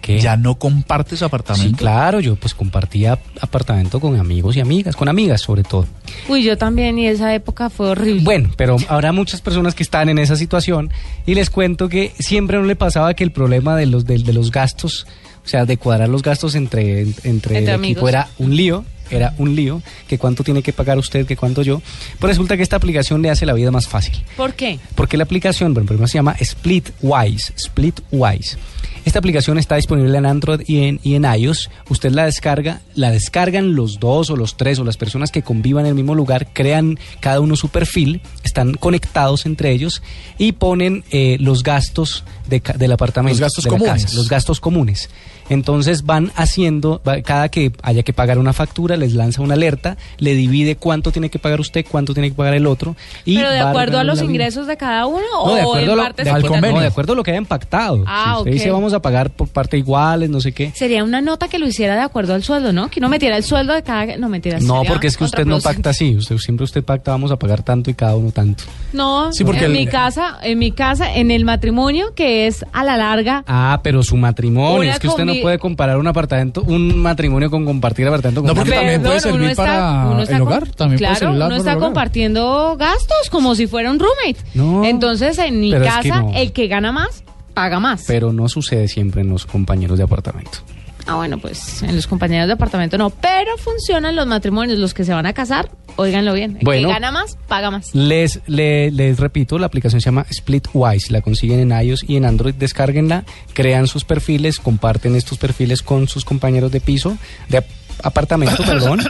[0.04, 0.20] ¿Qué?
[0.20, 1.70] ¿Ya no compartes apartamento?
[1.70, 5.86] Sí, claro, yo pues compartía apartamento con amigos y amigas, con amigas sobre todo.
[6.28, 8.22] Uy, yo también y esa época fue horrible.
[8.22, 10.91] Bueno, pero habrá muchas personas que están en esa situación
[11.26, 14.34] y les cuento que siempre no le pasaba que el problema de los, de, de
[14.34, 15.08] los gastos,
[15.45, 17.91] o sea, de cuadrar los gastos entre, entre, Entre el amigos.
[17.93, 21.62] equipo era un lío, era un lío, que cuánto tiene que pagar usted, que cuánto
[21.62, 21.82] yo.
[22.20, 24.22] Pues resulta que esta aplicación le hace la vida más fácil.
[24.36, 24.80] ¿Por qué?
[24.95, 28.58] Porque la aplicación, bueno, primero se llama Splitwise, Splitwise.
[29.06, 31.70] Esta aplicación está disponible en Android y en, y en iOS.
[31.89, 35.86] Usted la descarga, la descargan los dos o los tres o las personas que convivan
[35.86, 40.01] en el mismo lugar, crean cada uno su perfil, están conectados entre ellos
[40.38, 43.34] y ponen eh, los gastos de del apartamento.
[43.34, 44.04] Los gastos de la comunes.
[44.04, 45.10] casa, los gastos comunes.
[45.50, 50.36] Entonces van haciendo, cada que haya que pagar una factura, les lanza una alerta, le
[50.36, 52.96] divide cuánto tiene que pagar usted, cuánto tiene que pagar el otro.
[53.26, 54.32] Y ¿Pero de acuerdo a los vida.
[54.32, 56.58] ingresos de cada uno No, o de acuerdo, a en lo, partes de, equitativas?
[56.58, 58.04] acuerdo, no, de acuerdo a lo que hayan pactado.
[58.08, 60.72] Ah, si usted dice vamos a pagar por parte iguales, no sé qué.
[60.76, 62.89] Sería una nota que lo hiciera de acuerdo al sueldo, ¿no?
[62.89, 64.18] Que no metiera el sueldo de cada...
[64.18, 64.60] No, mentira.
[64.60, 66.16] No, porque es que usted no pacta así.
[66.16, 68.64] Usted siempre usted pacta vamos a pagar tanto y cada uno tanto.
[68.94, 72.66] No, Sí, porque en el- mi casa, en mi casa, en el matrimonio, que es
[72.74, 73.44] a la larga...
[73.48, 74.91] Ah, pero su matrimonio.
[74.91, 78.48] Es que usted no comi- puede comparar un apartamento, un matrimonio con compartir apartamento con
[78.48, 80.68] No, porque también puede servir está- para el hogar.
[80.70, 84.38] También puede claro, servir uno para está compartiendo gastos como si fuera un roommate.
[84.54, 86.32] No, Entonces, en mi pero es casa, que no.
[86.34, 87.24] el que gana más,
[87.54, 88.04] paga más.
[88.08, 90.60] Pero no sucede siempre en los compañeros de apartamento.
[91.06, 93.10] Ah, bueno, pues en los compañeros de apartamento no.
[93.10, 96.56] Pero funcionan los matrimonios, los que se van a casar, óiganlo bien.
[96.60, 96.88] El Bueno.
[96.88, 97.93] que gana más, paga más.
[97.93, 101.12] Les, le- les repito, la aplicación se llama Splitwise.
[101.12, 102.56] La consiguen en iOS y en Android.
[102.56, 107.18] Descárguenla, crean sus perfiles, comparten estos perfiles con sus compañeros de piso,
[107.49, 107.58] de
[108.02, 109.02] apartamento, perdón.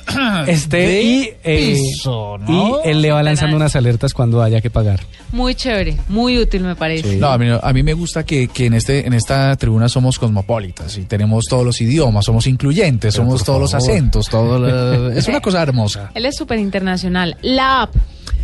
[0.48, 2.80] Este, De y, eh, piso, ¿no?
[2.84, 5.00] y él le va lanzando unas alertas cuando haya que pagar.
[5.32, 7.18] Muy chévere, muy útil me parece.
[7.18, 10.20] No, a mí, a mí me gusta que, que en este en esta tribuna somos
[10.20, 15.14] cosmopolitas y tenemos todos los idiomas, somos incluyentes, Pero somos todos los acentos, todo la-
[15.18, 16.12] es una cosa hermosa.
[16.14, 17.38] Él es súper internacional.
[17.42, 17.96] La app.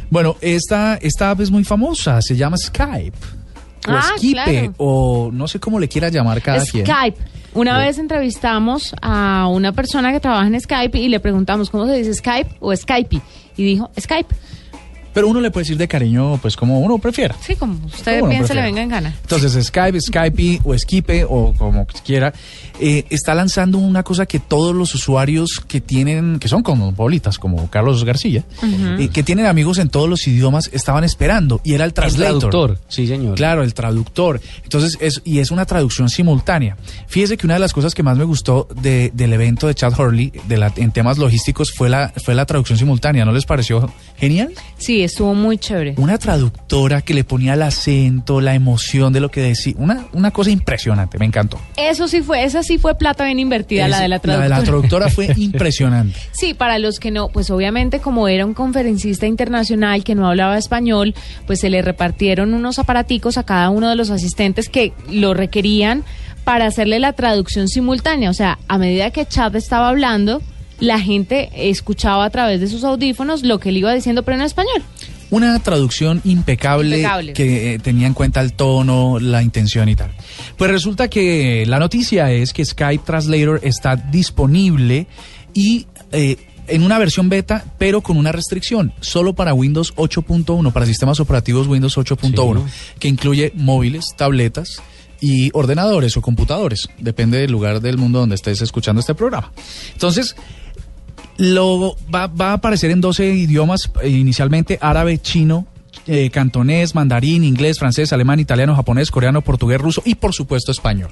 [0.10, 3.18] Bueno, esta, esta app es muy famosa, se llama Skype.
[3.88, 4.74] O Ah, Skype, claro.
[4.78, 6.86] o no sé cómo le quiera llamar cada quien.
[6.86, 7.18] Skype.
[7.54, 11.93] Una vez entrevistamos a una persona que trabaja en Skype y le preguntamos cómo se
[11.93, 13.22] dice Skype o Skype.
[13.58, 14.34] Y dijo Skype.
[15.20, 17.36] Pero uno le puede decir de cariño, pues como uno prefiera.
[17.45, 19.13] Sí, como usted Como uno bien se le venga en gana.
[19.22, 22.34] Entonces Skype, Skype o Skype o como quiera,
[22.80, 27.70] eh, está lanzando una cosa que todos los usuarios que tienen, que son cosmopolitas, como
[27.70, 28.45] Carlos García,
[28.97, 32.39] eh, que tienen amigos en todos los idiomas, estaban esperando y era el translator.
[32.49, 33.36] traductor, sí señor.
[33.36, 34.39] Claro, el traductor.
[34.63, 36.78] Entonces, es, y es una traducción simultánea.
[37.07, 39.99] Fíjese que una de las cosas que más me gustó de- del evento de Chad
[39.99, 43.26] Hurley de la, en temas logísticos fue la, fue la traducción simultánea.
[43.26, 44.51] ¿No les pareció genial?
[44.78, 45.95] Sí, estuvo muy chévere.
[45.97, 49.74] Una traductora que le ponía el acento, la emoción de lo que decía.
[49.78, 51.60] Una, una cosa impresionante, me encantó.
[51.76, 54.49] Eso sí fue, esa sí fue plata bien invertida, la de la traductora.
[54.49, 56.18] La de la traductora fue impresionante.
[56.32, 60.57] Sí, para los que no, pues obviamente como era un conferencista internacional que no hablaba
[60.57, 61.14] español,
[61.45, 66.03] pues se le repartieron unos aparaticos a cada uno de los asistentes que lo requerían
[66.43, 68.30] para hacerle la traducción simultánea.
[68.30, 70.41] O sea, a medida que Chad estaba hablando,
[70.80, 74.44] la gente escuchaba a través de sus audífonos lo que él iba diciendo, pero en
[74.44, 74.84] español.
[75.32, 77.34] Una traducción impecable, Impecable.
[77.34, 80.12] que eh, tenía en cuenta el tono, la intención y tal.
[80.58, 85.06] Pues resulta que la noticia es que Skype Translator está disponible
[85.54, 90.86] y eh, en una versión beta, pero con una restricción, solo para Windows 8.1, para
[90.86, 92.64] sistemas operativos Windows 8.1,
[93.00, 94.82] que incluye móviles, tabletas
[95.22, 99.52] y ordenadores o computadores, depende del lugar del mundo donde estés escuchando este programa.
[99.94, 100.36] Entonces,
[101.40, 105.68] lo va, va a aparecer en 12 idiomas, eh, inicialmente árabe, chino,
[106.06, 111.12] eh, cantonés, mandarín, inglés, francés, alemán, italiano, japonés, coreano, portugués, ruso y por supuesto español.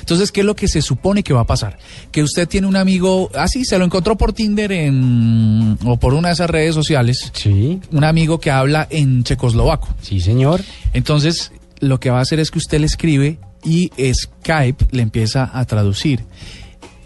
[0.00, 1.78] Entonces, ¿qué es lo que se supone que va a pasar?
[2.10, 6.28] Que usted tiene un amigo, así se lo encontró por Tinder en, o por una
[6.28, 7.30] de esas redes sociales.
[7.34, 7.78] Sí.
[7.92, 9.94] Un amigo que habla en checoslovaco.
[10.02, 10.60] Sí, señor.
[10.92, 15.50] Entonces, lo que va a hacer es que usted le escribe y Skype le empieza
[15.52, 16.24] a traducir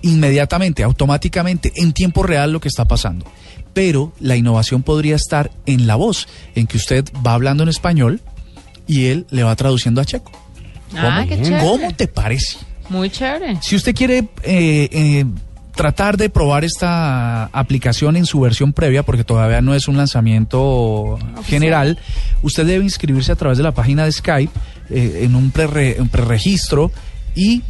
[0.03, 3.25] inmediatamente, automáticamente, en tiempo real lo que está pasando.
[3.73, 8.21] Pero la innovación podría estar en la voz, en que usted va hablando en español
[8.87, 10.31] y él le va traduciendo a checo.
[10.95, 11.65] Ah, qué chévere.
[11.65, 12.59] ¿Cómo te parece?
[12.91, 13.59] Muy chévere.
[13.63, 15.25] Si usted quiere eh, eh,
[15.75, 21.19] tratar de probar esta aplicación en su versión previa, porque todavía no es un lanzamiento
[21.47, 21.99] general,
[22.43, 24.53] usted debe inscribirse a través de la página de Skype
[24.91, 26.91] eh, en un prerre- un preregistro
[27.35, 27.63] y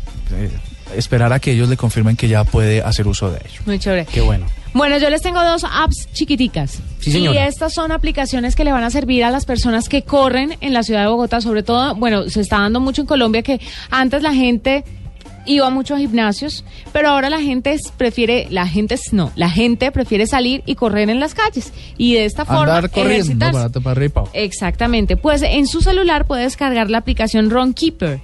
[0.95, 3.61] esperar a que ellos le confirmen que ya puede hacer uso de ello.
[3.67, 4.07] Muy chévere.
[4.07, 4.47] Qué bueno.
[4.75, 6.81] Bueno, yo les tengo dos apps chiquiticas.
[7.01, 10.57] Sí, y estas son aplicaciones que le van a servir a las personas que corren
[10.61, 13.61] en la ciudad de Bogotá, sobre todo, bueno, se está dando mucho en Colombia que
[13.91, 14.85] antes la gente
[15.47, 20.27] iba mucho a gimnasios, pero ahora la gente prefiere, la gente no, la gente prefiere
[20.27, 23.81] salir y correr en las calles y de esta forma Andar corriendo ejercitarse.
[23.81, 24.27] para, para para.
[24.35, 25.17] Exactamente.
[25.17, 28.21] Pues en su celular puede descargar la aplicación Runkeeper.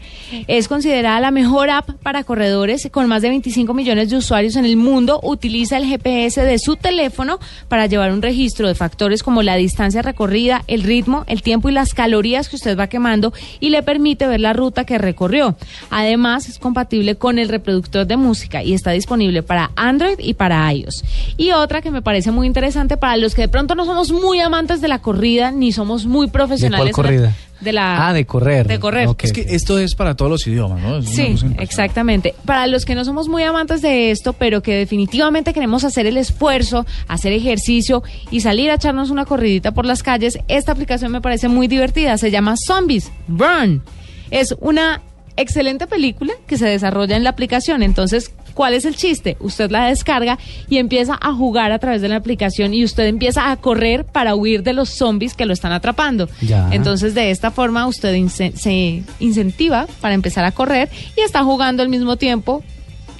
[0.47, 4.65] Es considerada la mejor app para corredores con más de 25 millones de usuarios en
[4.65, 5.21] el mundo.
[5.23, 7.39] Utiliza el GPS de su teléfono
[7.69, 11.73] para llevar un registro de factores como la distancia recorrida, el ritmo, el tiempo y
[11.73, 15.57] las calorías que usted va quemando y le permite ver la ruta que recorrió.
[15.91, 20.73] Además, es compatible con el reproductor de música y está disponible para Android y para
[20.73, 21.05] iOS.
[21.37, 24.41] Y otra que me parece muy interesante para los que de pronto no somos muy
[24.41, 26.89] amantes de la corrida ni somos muy profesionales.
[26.89, 27.37] ¿De cuál corrida?
[27.61, 28.69] De la Ah, de correr.
[28.69, 29.09] De correr.
[29.21, 30.99] Es que esto es para todos los idiomas, ¿no?
[30.99, 32.35] Es Sí, exactamente.
[32.45, 36.17] Para los que no somos muy amantes de esto, pero que definitivamente queremos hacer el
[36.19, 41.21] esfuerzo, hacer ejercicio y salir a echarnos una corridita por las calles, esta aplicación me
[41.21, 42.17] parece muy divertida.
[42.17, 43.83] Se llama Zombies Burn.
[44.31, 45.03] Es una
[45.41, 47.83] excelente película que se desarrolla en la aplicación.
[47.83, 49.37] Entonces, ¿cuál es el chiste?
[49.41, 53.51] Usted la descarga y empieza a jugar a través de la aplicación y usted empieza
[53.51, 56.29] a correr para huir de los zombies que lo están atrapando.
[56.43, 56.69] Ya.
[56.73, 61.89] Entonces, de esta forma, usted se incentiva para empezar a correr y está jugando al
[61.89, 62.63] mismo tiempo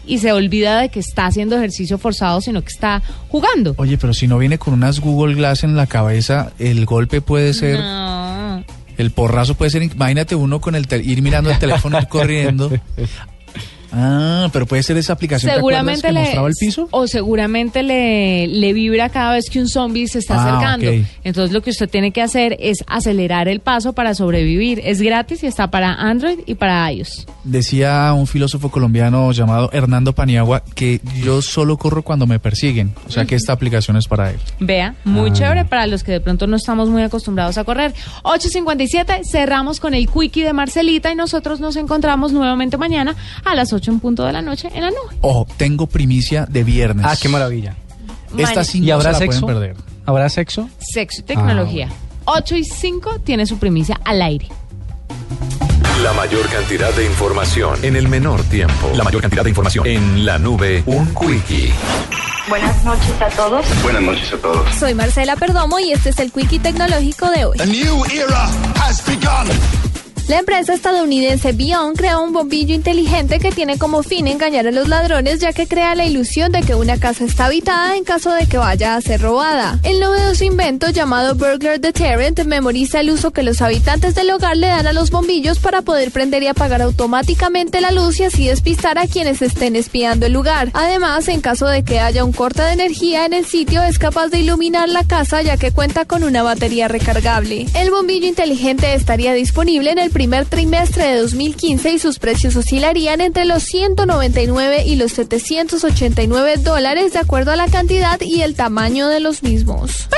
[0.09, 3.75] y se olvida de que está haciendo ejercicio forzado, sino que está jugando.
[3.77, 7.53] Oye, pero si no viene con unas Google Glass en la cabeza, el golpe puede
[7.53, 8.28] ser, No.
[8.99, 12.71] El porrazo puede ser, imagínate uno con el ir mirando el teléfono, ir corriendo.
[13.93, 16.89] Ah, pero puede ser esa aplicación ¿te acuerdas, Seguramente que le mostraba el piso.
[16.91, 21.07] o seguramente le, le vibra cada vez que un zombie se está Ah, acercando.
[21.25, 24.81] Entonces lo que usted tiene que hacer es acelerar el paso para sobrevivir.
[24.85, 27.27] Es gratis y está para Android y para iOS.
[27.45, 33.11] Decía un filósofo colombiano llamado Hernando Paniagua que yo solo corro cuando me persiguen, o
[33.11, 34.37] sea que esta aplicación es para él.
[34.61, 37.95] Vea, muy chévere para los que de pronto no estamos muy acostumbrados a correr.
[38.23, 43.73] 8.57, cerramos con el quickie de Marcelita y nosotros nos encontramos nuevamente mañana a las
[43.73, 45.17] 8 en punto de la noche en la nube.
[45.21, 47.07] Ojo, tengo primicia de viernes.
[47.09, 47.77] Ah, qué maravilla.
[48.37, 49.41] Esta sí ¿Y habrá se la sexo?
[49.43, 49.77] pueden perder.
[50.05, 50.69] ¿Habrá sexo?
[50.79, 51.89] Sexo y tecnología.
[52.27, 54.49] 8 y 5 tiene su primicia al aire.
[56.03, 58.91] La mayor cantidad de información en el menor tiempo.
[58.95, 60.83] La mayor cantidad de información en la nube.
[60.87, 61.73] Un quickie.
[62.49, 63.67] Buenas noches a todos.
[63.83, 64.75] Buenas noches a todos.
[64.77, 67.59] Soy Marcela Perdomo y este es el Quickie Tecnológico de hoy.
[70.29, 74.87] La empresa estadounidense Bion creó un bombillo inteligente que tiene como fin engañar a los
[74.87, 78.47] ladrones ya que crea la ilusión de que una casa está habitada en caso de
[78.47, 79.81] que vaya a ser robada.
[79.85, 84.67] El novedoso invento llamado Burglar Deterrent memoriza el uso que los habitantes del hogar le
[84.67, 88.99] dan a los bombillos para poder prender y apagar automáticamente la luz y así despistar
[88.99, 90.69] a quienes estén espiando el lugar.
[90.75, 94.29] Además, en caso de que haya un corte de energía en el sitio, es capaz
[94.29, 97.65] de iluminar la casa ya que cuenta con una batería recargable.
[97.75, 103.21] El bombillo inteligente estaría disponible en el primer trimestre de 2015 y sus precios oscilarían
[103.21, 109.07] entre los 199 y los 789 dólares de acuerdo a la cantidad y el tamaño
[109.07, 110.09] de los mismos.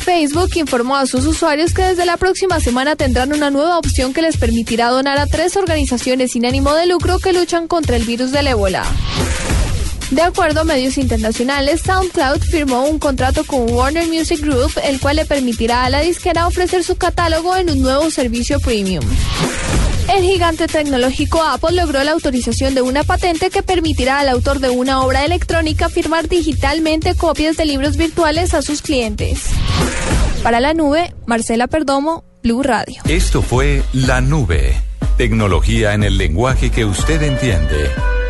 [0.00, 4.22] Facebook informó a sus usuarios que desde la próxima semana tendrán una nueva opción que
[4.22, 8.32] les permitirá donar a tres organizaciones sin ánimo de lucro que luchan contra el virus
[8.32, 8.84] del ébola.
[10.12, 15.16] De acuerdo a medios internacionales, SoundCloud firmó un contrato con Warner Music Group, el cual
[15.16, 19.02] le permitirá a la disquera ofrecer su catálogo en un nuevo servicio premium.
[20.14, 24.68] El gigante tecnológico Apple logró la autorización de una patente que permitirá al autor de
[24.68, 29.44] una obra electrónica firmar digitalmente copias de libros virtuales a sus clientes.
[30.42, 33.00] Para la nube, Marcela Perdomo, Blue Radio.
[33.08, 34.78] Esto fue La Nube.
[35.16, 37.88] Tecnología en el lenguaje que usted entiende.